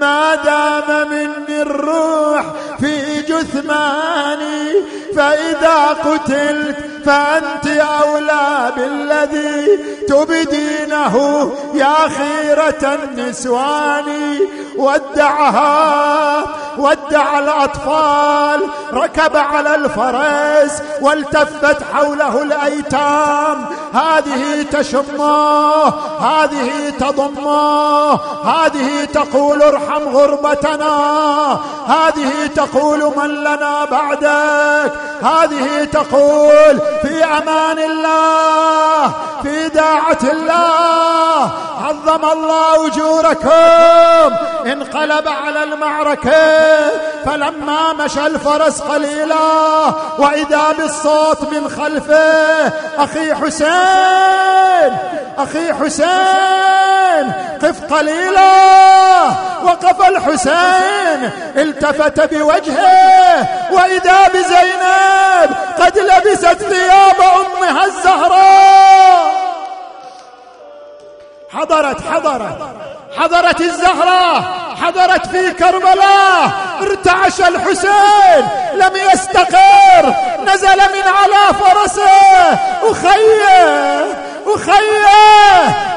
ما 0.00 0.34
دام 0.34 1.08
مني 1.10 1.62
الروح 1.62 2.42
في 2.80 3.22
جثماني 3.22 4.72
فإذا 5.16 5.86
قتلت 5.86 6.76
فأنت 7.04 7.66
أولى 7.66 8.72
بالذي 8.76 9.78
تبدينه 10.08 11.14
يا 11.74 11.96
خيرة 12.08 12.98
النسوان 13.04 14.38
ودعها 14.76 16.44
ودع 16.78 17.38
الأطفال 17.38 18.60
ركب 18.92 19.36
على 19.36 19.74
الفرس 19.74 20.82
والتفت 21.00 21.82
حوله 21.92 22.42
الأيتام. 22.42 23.66
هذه 23.94 24.62
تشمه 24.62 25.86
هذه 26.20 26.90
تضمه 27.00 28.12
هذه 28.44 29.04
تقول 29.04 29.62
ارحم 29.62 30.08
غربتنا 30.08 31.58
هذه 31.86 32.46
تقول 32.56 33.12
من 33.16 33.34
لنا 33.34 33.84
بعدك 33.84 34.92
هذه 35.22 35.84
تقول 35.84 36.80
في 37.02 37.24
أمان 37.24 37.78
الله 37.78 39.12
في 39.42 39.68
داعة 39.68 40.18
الله 40.22 41.50
عظم 41.84 42.24
الله 42.24 42.86
أجوركم 42.86 44.36
انقلب 44.66 45.28
على 45.28 45.62
المعركة 45.62 46.30
فلما 47.24 47.92
مشى 47.92 48.26
الفرس 48.26 48.80
قليلا 48.80 49.36
وإذا 50.18 50.72
بالصوت 50.78 51.52
من 51.52 51.68
خلفه 51.68 52.72
أخي 52.98 53.34
حسين 53.34 53.77
أخي 55.38 55.74
حسين 55.74 57.32
قف 57.62 57.94
قليلا. 57.94 58.52
وقف 59.62 60.08
الحسين 60.08 61.30
التفت 61.56 62.34
بوجهه. 62.34 63.46
وإذا 63.72 64.28
بزينب 64.28 65.50
قد 65.80 65.98
لبست 65.98 66.62
ثياب 66.62 67.20
أمها 67.20 67.84
الزهراء. 67.84 69.37
حضرت 71.50 72.00
حضرت. 72.00 72.58
حضرت 73.16 73.60
الزهراء 73.60 74.42
حضرت 74.82 75.26
في 75.26 75.50
كربلاء. 75.50 76.50
ارتعش 76.82 77.40
الحسين 77.40 78.48
لم 78.74 78.96
يستقر. 79.12 80.14
نزل 80.46 80.76
من 80.76 81.08
على 81.08 81.54
فرسه. 81.54 82.10
أخيه 82.82 84.16
أخيه 84.46 85.06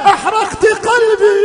أحرقت 0.05 0.65
قلبي. 0.65 1.41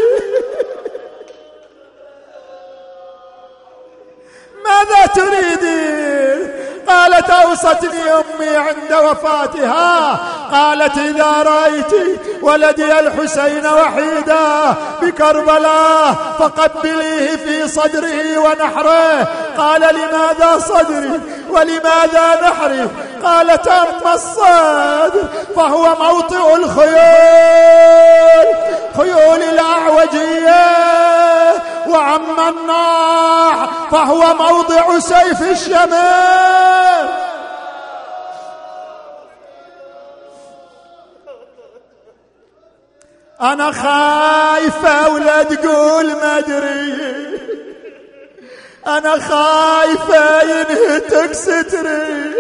ماذا 4.67 5.07
تريدين؟ 5.07 6.66
قالت 6.89 7.31
أوصتني 7.31 8.11
أمي 8.15 8.57
عند 8.57 8.93
وفاتها. 8.93 10.19
قالت 10.53 10.99
إذا 10.99 11.33
رأيت 11.43 12.21
ولدي 12.43 12.99
الحسين 12.99 13.67
وحيدا 13.67 14.75
بكربلاء 15.03 16.15
فقبليه 16.39 17.37
في 17.37 17.69
صدره 17.69 18.39
ونحره. 18.39 19.29
قال 19.59 19.81
لماذا 19.81 20.59
صدري 20.59 21.21
ولماذا 21.51 22.41
نحري؟ 22.43 22.89
قالت 23.25 23.69
أما 23.69 24.15
الصدر 24.15 25.29
فهو 25.57 25.97
موطئ 26.01 26.57
الخيول 26.57 26.97
خيول 28.97 29.43
الأعوجية. 29.43 30.67
وأما 31.89 32.49
الناح 32.49 33.89
فهو 33.91 34.35
موضع 34.35 34.99
سيف 34.99 35.43
الشمال. 35.43 37.09
أنا 43.41 43.73
خايفة 43.73 45.09
ولا 45.09 45.43
تقول 45.43 46.07
ما 46.07 46.39
أدري. 46.39 46.95
أنا 48.87 49.19
خايفة 49.19 50.43
ينهتك 50.43 51.33
ستري. 51.33 52.35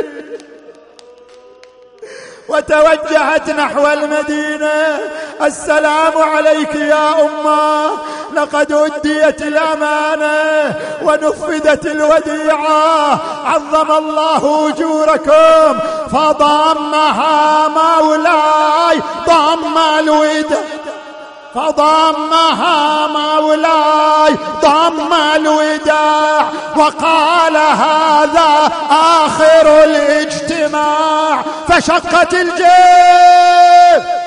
وتوجهت 2.49 3.51
نحو 3.51 3.87
المدينة. 3.87 4.99
السلام 5.43 6.13
عليك 6.19 6.75
يا 6.75 7.09
أمة. 7.21 7.91
لقد 8.35 8.73
أديت 8.73 9.43
الأمانة 9.43 10.75
ونفذت 11.03 11.87
الوديعة. 11.87 13.19
عظم 13.45 13.93
الله 13.93 14.69
أجوركم. 14.69 15.79
فضمها 16.13 17.69
مولاي 17.69 19.03
ضم 19.27 19.79
الوداع 19.99 20.59
فضمها 21.55 23.07
مولاي 23.07 24.37
ضم 24.63 25.13
الوداع 25.37 26.47
وقال 26.77 27.57
هذا 27.57 28.71
آخر 28.91 29.85
الاجتماع. 29.85 31.45
meşakkatil 31.77 32.49
cem! 32.59 34.26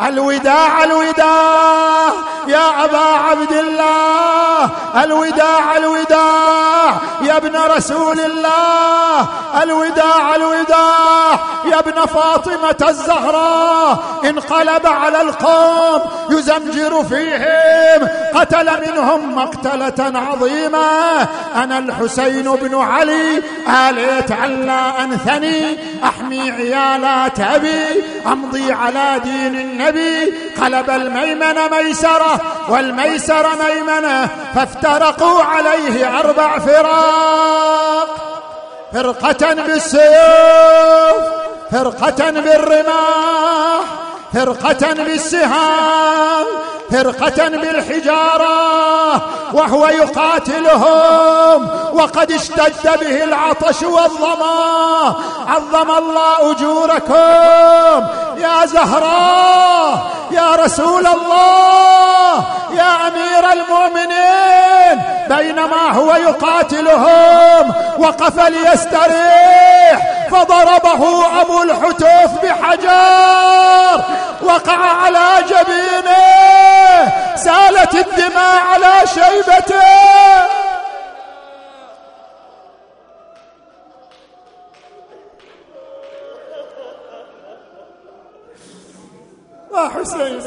الوداع 0.00 0.84
الوداع. 0.84 2.12
يا 2.48 2.84
أبا 2.84 2.98
عبد 2.98 3.52
الله. 3.52 4.70
الوداع 5.04 5.76
الوداع. 5.76 6.96
يا 7.22 7.36
ابن 7.36 7.56
رسول 7.56 8.20
الله. 8.20 9.26
الوداع 9.62 10.34
الوداع. 10.34 11.38
يا 11.64 11.78
ابن 11.78 12.06
فاطمة 12.06 12.88
الزهراء. 12.88 13.98
انقلب 14.24 14.86
على 14.86 15.20
القوم. 15.22 16.00
يزمجر 16.30 17.04
فيهم. 17.04 18.08
قتل 18.34 18.90
منهم 18.90 19.36
مقتلة 19.36 20.20
عظيمة. 20.20 21.22
أنا 21.56 21.78
الحسين 21.78 22.56
بن 22.56 22.80
علي. 22.80 23.42
آليت 23.68 24.32
علا 24.32 25.04
أنثني. 25.04 25.78
أحمي 26.04 26.50
عيالات 26.50 27.40
أبي 27.40 27.84
أمضي 28.26 28.72
على 28.72 29.20
دين 29.24 29.60
النبي. 29.60 29.85
قلب 30.60 30.90
الميمن 30.90 31.70
ميسرة 31.70 32.40
والميسر 32.68 33.46
ميمنة 33.64 34.28
فافترقوا 34.54 35.42
عليه 35.42 36.18
أربع 36.18 36.58
فراق 36.58 38.08
فرقة 38.92 39.54
بالسيوف 39.54 41.22
فرقة 41.72 42.30
بالرماح 42.30 43.84
فرقة 44.34 44.92
بالسهام 44.92 46.46
فرقة 46.90 47.48
بالحجارة 47.48 49.22
وهو 49.52 49.86
يقاتلهم 49.88 51.68
وقد 51.92 52.32
اشتد 52.32 53.00
به 53.00 53.24
العطش 53.24 53.82
والظما 53.82 55.14
عظم 55.46 55.90
الله 55.90 56.50
أجوركم 56.50 58.06
يا 58.36 58.66
زهراء 58.66 60.10
يا 60.30 60.56
رسول 60.56 61.06
الله 61.06 62.44
يا 62.72 63.08
أمير 63.08 63.52
المؤمنين 63.52 65.02
بينما 65.28 65.90
هو 65.92 66.14
يقاتلهم 66.14 67.74
وقف 67.98 68.38
ليستريح 68.48 70.26
فضربه 70.30 71.26
أبو 71.40 71.62
الحتوف 71.62 72.30
بحجر 72.42 74.04
وقع 74.42 74.78
على 75.02 75.28
جبينه 75.48 76.16
سالت 77.36 77.94
الدماء 77.94 78.62
على 78.72 78.92
شيبته. 79.14 80.65
وحسين 89.86 90.40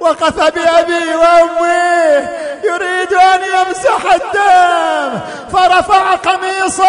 وقف 0.00 0.36
بأبي 0.36 1.14
وأمي 1.14 2.28
يريد 2.64 3.12
أن 3.12 3.40
يمسح 3.44 4.12
الدم 4.14 5.20
فرفع 5.52 6.14
قميصه 6.14 6.84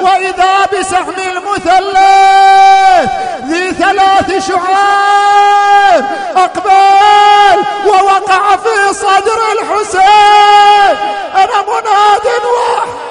وإذا 0.00 0.66
بسهم 0.72 1.14
المثلث 1.30 3.10
ذي 3.44 3.72
ثلاث 3.72 4.48
شعاب 4.48 6.04
أقبل 6.36 7.64
ووقع 7.86 8.56
في 8.56 8.94
صدر 8.94 9.40
الحسين. 9.52 10.96
أنا 11.34 11.62
مناد 11.62 12.26
واحد. 12.44 13.03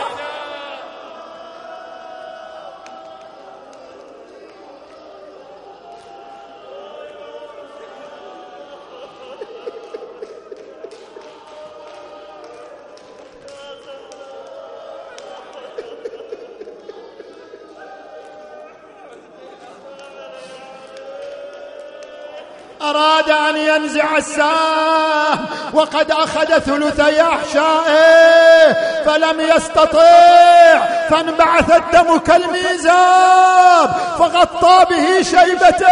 أراد 23.24 23.56
أن 23.56 23.58
ينزع 23.58 24.18
السام 24.18 25.46
وقد 25.74 26.12
أخذ 26.12 26.60
ثلثي 26.60 27.22
أحشائه 27.22 28.74
فلم 29.06 29.40
يستطع 29.40 30.82
فانبعث 31.10 31.72
الدم 31.72 32.18
كالميزاب 32.18 33.90
فغطى 34.20 34.86
به 34.90 35.22
شيبته 35.22 35.88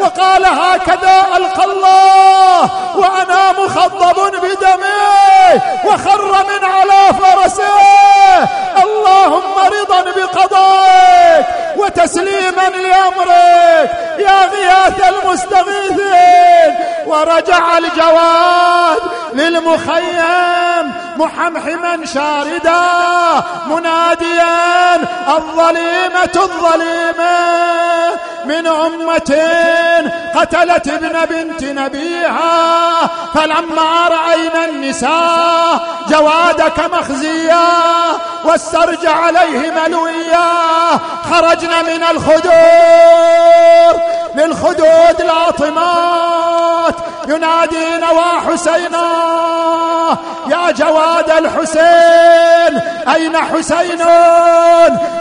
وقال 0.00 0.44
هكذا 0.44 1.24
ألقى 1.36 1.64
الله 1.64 2.70
وأنا 2.96 3.52
مخضب 3.52 4.32
بدمي 4.36 5.60
وخر 5.84 6.32
من 6.32 6.64
على 6.64 7.14
فرسه 7.18 8.48
اللهم 8.82 9.54
رضا 9.58 10.02
بقضائك. 10.02 11.61
وتسليما 11.76 12.68
لأمرك 12.68 13.90
يا 14.18 14.46
غياث 14.46 15.08
المستغيثين. 15.08 16.74
ورجع 17.06 17.78
الجواد 17.78 19.00
للمخيم 19.32 20.92
محمحما 21.16 22.06
شاردا 22.06 22.82
مناديا 23.66 24.96
الظليمة 25.28 26.34
الظليمة. 26.36 27.62
من 28.44 28.66
أمة 28.66 29.32
قتلت 30.34 30.88
ابن 30.88 31.24
بنت 31.30 31.64
نبيها 31.64 33.10
فلما 33.34 34.08
رأينا 34.08 34.64
النساء 34.64 35.81
جوادك 36.12 36.78
مخزيا 36.78 37.68
والسرج 38.44 39.06
عليه 39.06 39.70
ملويا 39.70 40.48
خرجنا 41.30 41.82
من 41.82 42.02
الخدور 42.10 42.52
للخدود 44.34 45.22
لاطمات 45.22 46.94
ينادي 47.28 47.96
نوى 48.00 48.40
حسينا 48.48 49.08
يا 50.46 50.70
جواد 50.70 51.30
الحسين 51.30 52.80
أين 53.14 53.36
حسين؟ 53.36 54.00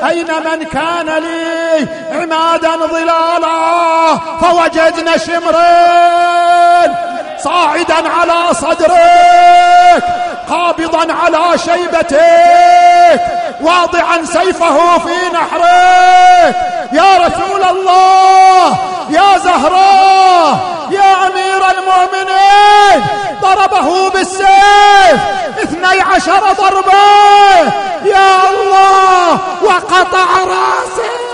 أين 0.10 0.28
من 0.28 0.64
كان 0.64 1.06
لي 1.06 1.88
عمادا 2.12 2.78
ظلالا؟ 2.78 4.20
فوجدنا 4.42 5.18
شمرين 5.18 6.96
صاعدا 7.44 8.10
على 8.10 8.54
صدرك 8.54 9.71
قابضا 10.52 11.14
على 11.14 11.58
شيبتك 11.58 13.22
واضعا 13.62 14.26
سيفه 14.26 14.98
في 14.98 15.30
نحرك 15.34 16.56
يا 16.92 17.18
رسول 17.18 17.64
الله 17.64 18.78
يا 19.10 19.38
زهراء 19.38 20.58
يا 20.92 21.28
أمير 21.28 21.62
المؤمنين 21.72 23.06
ضربه 23.42 24.10
بالسيف 24.10 25.22
اثني 25.64 26.02
عشر 26.02 26.54
ضربة. 26.54 26.92
يا 28.06 28.50
الله 28.50 29.40
وقطع 29.62 30.30
رأسه. 30.48 31.31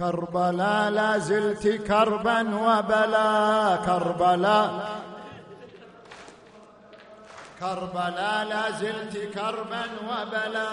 كربلاء 0.00 0.90
لا 0.90 1.18
زلت 1.18 1.66
كربا 1.68 2.40
وبلا. 2.64 3.76
كربلاء 3.86 4.70
كربلاء 7.60 8.44
لا 8.44 8.70
زلت 8.70 9.14
كربا 9.34 9.84
وبلا. 10.08 10.68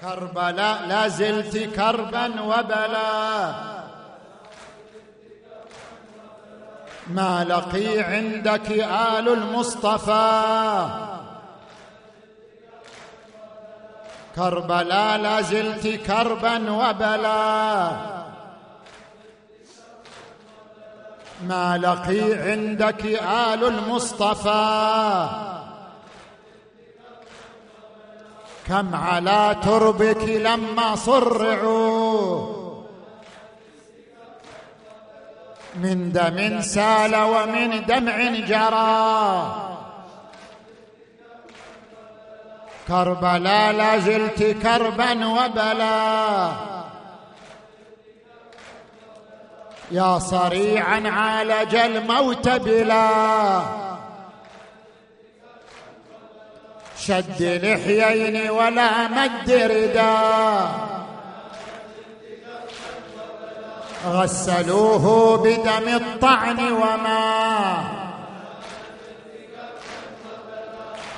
كربلاء 0.00 0.86
لا 0.86 1.08
زلت 1.08 1.56
كربا 1.76 2.26
وبلا. 2.40 3.54
ما 7.06 7.44
لقي 7.44 8.00
عندك 8.00 8.70
آل 9.16 9.28
المصطفى. 9.28 11.09
كربلاء 14.40 15.18
لا 15.18 15.40
زلت 15.40 15.86
كربا 15.86 16.70
وبلا. 16.70 17.90
ما 21.46 21.78
لقي 21.78 22.32
عندك 22.32 23.06
آل 23.22 23.64
المصطفى. 23.64 25.28
كم 28.66 28.94
على 28.94 29.56
تربك 29.62 30.24
لما 30.24 30.96
صرعوا. 30.96 32.60
من 35.74 36.12
دم 36.12 36.60
سال 36.60 37.16
ومن 37.16 37.86
دمع 37.86 38.16
جرى. 38.48 39.69
كربلا 42.90 43.72
لا 43.72 43.98
زلت 43.98 44.42
كربا 44.42 45.26
وبلا. 45.26 46.52
يا 49.90 50.18
صريعا 50.18 51.02
عالج 51.08 51.74
الموت 51.74 52.48
بلا. 52.48 53.62
شد 56.98 57.42
لحيين 57.42 58.50
ولا 58.50 59.08
مد 59.08 59.50
ردا. 59.50 60.18
غسلوه 64.06 65.36
بدم 65.36 65.88
الطعن 65.94 66.72
وما. 66.72 67.99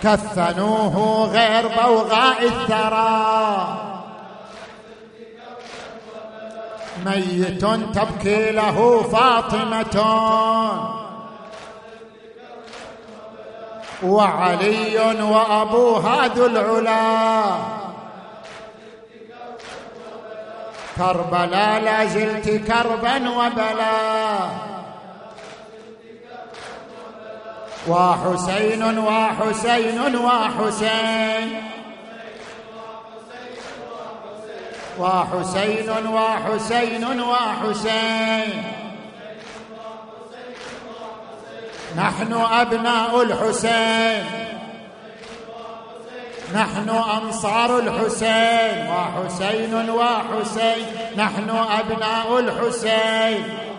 كفنوه 0.02 1.24
غير 1.32 1.68
بوغاء 1.68 2.42
الثرى. 2.42 3.76
ميت 7.06 7.64
تبكي 7.64 8.50
له 8.50 9.02
فاطمة. 9.02 9.96
وعلي 14.02 15.22
وأبوها 15.22 16.26
ذو 16.26 16.46
العلا. 16.46 17.42
كربلا 20.96 21.80
لا 21.80 22.04
زلت 22.04 22.48
كربا 22.48 23.30
وبلا. 23.30 24.72
وحسين 27.88 28.98
وحسين 28.98 30.16
وحسين 30.16 31.62
وحسين 34.98 35.90
وحسين 36.09 37.20
وحسين 37.20 38.62
نحن 41.96 42.32
أبناء 42.32 43.22
الحسين 43.22 44.24
نحن 46.54 46.88
أنصار 46.88 47.78
الحسين 47.78 48.88
وحسين 48.90 49.90
وحسين 49.90 50.86
نحن 51.16 51.50
أبناء 51.50 52.38
الحسين 52.38 53.72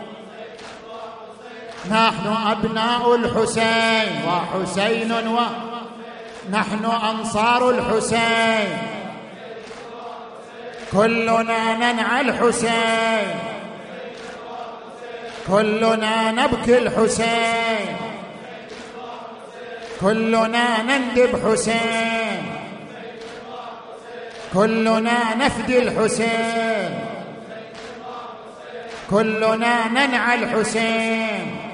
نحن 1.91 2.27
أبناء 2.47 3.15
الحسين 3.15 4.23
وحسين 4.27 5.11
و 5.11 5.39
نحن 6.51 6.85
أنصار 6.85 7.69
الحسين. 7.69 8.77
كلنا 10.91 11.73
ننعى 11.77 12.21
الحسين. 12.21 13.27
كلنا 15.47 16.31
نبكي 16.31 16.77
الحسين. 16.77 17.95
كلنا 20.01 20.83
نندب 20.83 21.31
حسين. 21.45 22.43
كلنا 24.53 25.35
نفدي 25.35 25.77
الحسين. 25.79 26.99
كلنا 29.09 29.87
ننعى 29.87 30.35
الحسين. 30.35 31.72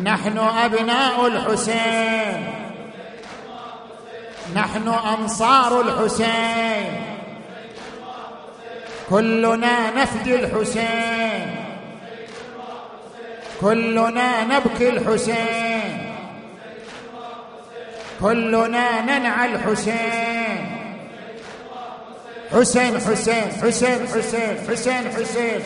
نحن 0.00 0.38
أبناء 0.38 1.26
الحسين. 1.26 2.52
نحن 4.54 4.88
أنصار 4.88 5.80
الحسين. 5.80 7.02
كلنا 9.10 9.90
نفدي 9.90 10.34
الحسين. 10.34 11.56
كلنا 13.60 14.44
نبكي 14.44 14.88
الحسين. 14.88 16.14
كلنا 18.20 19.00
ننعى 19.00 19.54
الحسين. 19.54 20.82
حسين 22.52 22.98
حسين 22.98 23.52
حسين 23.62 24.08
حسين 24.08 24.58
حسين 24.68 25.04
حسين 25.12 25.60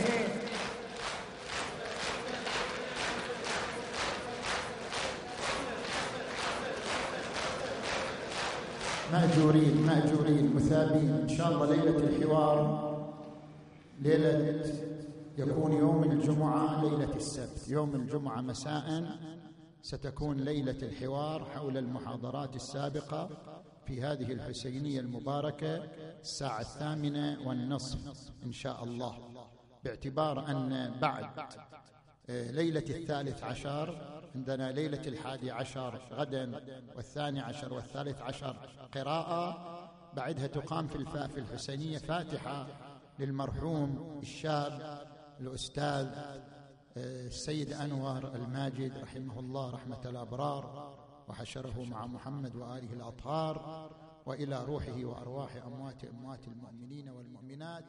مأجورين 9.12 9.86
مأجورين 9.86 10.54
مثابين. 10.54 11.10
إن 11.10 11.28
شاء 11.28 11.48
الله 11.52 11.66
ليلة 11.76 11.96
الحوار 11.96 12.86
ليلة 14.00 14.64
يكون 15.38 15.72
يوم 15.72 16.04
الجمعة 16.04 16.84
ليلة 16.84 17.16
السبت. 17.16 17.68
يوم 17.68 17.94
الجمعة 17.94 18.40
مساء 18.40 19.04
ستكون 19.82 20.36
ليلة 20.36 20.78
الحوار 20.82 21.44
حول 21.44 21.76
المحاضرات 21.78 22.56
السابقة 22.56 23.28
في 23.86 24.02
هذه 24.02 24.32
الحسينية 24.32 25.00
المباركة 25.00 25.76
الساعة 26.20 26.60
الثامنة 26.60 27.48
والنصف 27.48 27.98
إن 28.44 28.52
شاء 28.52 28.84
الله. 28.84 29.14
باعتبار 29.84 30.50
أن 30.50 30.94
بعد 31.00 31.24
آه، 32.30 32.50
ليلة 32.50 32.84
الثالث 32.90 33.44
عشر 33.44 34.15
عندنا 34.36 34.72
ليلة 34.72 35.06
الحادي 35.06 35.50
عشر 35.50 36.00
غدا 36.12 36.60
والثاني 36.96 37.40
عشر 37.40 37.72
والثالث 37.74 38.20
عشر 38.22 38.56
قراءة 38.94 39.56
بعدها 40.16 40.46
تقام 40.46 40.86
في 40.86 40.96
الفاء 40.96 41.38
الحسينية 41.38 41.98
فاتحة 41.98 42.66
للمرحوم 43.18 44.18
الشاب 44.22 45.06
الأستاذ 45.40 46.06
آه، 46.16 47.26
السيد 47.26 47.72
أنور 47.72 48.34
الماجد 48.34 48.98
رحمه 48.98 49.40
الله 49.40 49.70
رحمة 49.70 50.00
الأبرار 50.04 50.96
وحشره 51.28 51.84
مع 51.84 52.06
محمد 52.06 52.56
وآله 52.56 52.92
الأطهار 52.92 53.90
وإلى 54.26 54.64
روحه 54.64 55.04
وأرواح 55.04 55.56
أموات 55.56 56.04
أموات 56.04 56.48
المؤمنين 56.48 57.08
والمؤمنات. 57.08 57.84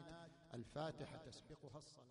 الفاتحة 0.54 1.16
تسبقها 1.26 1.78
الصلاة. 1.78 2.07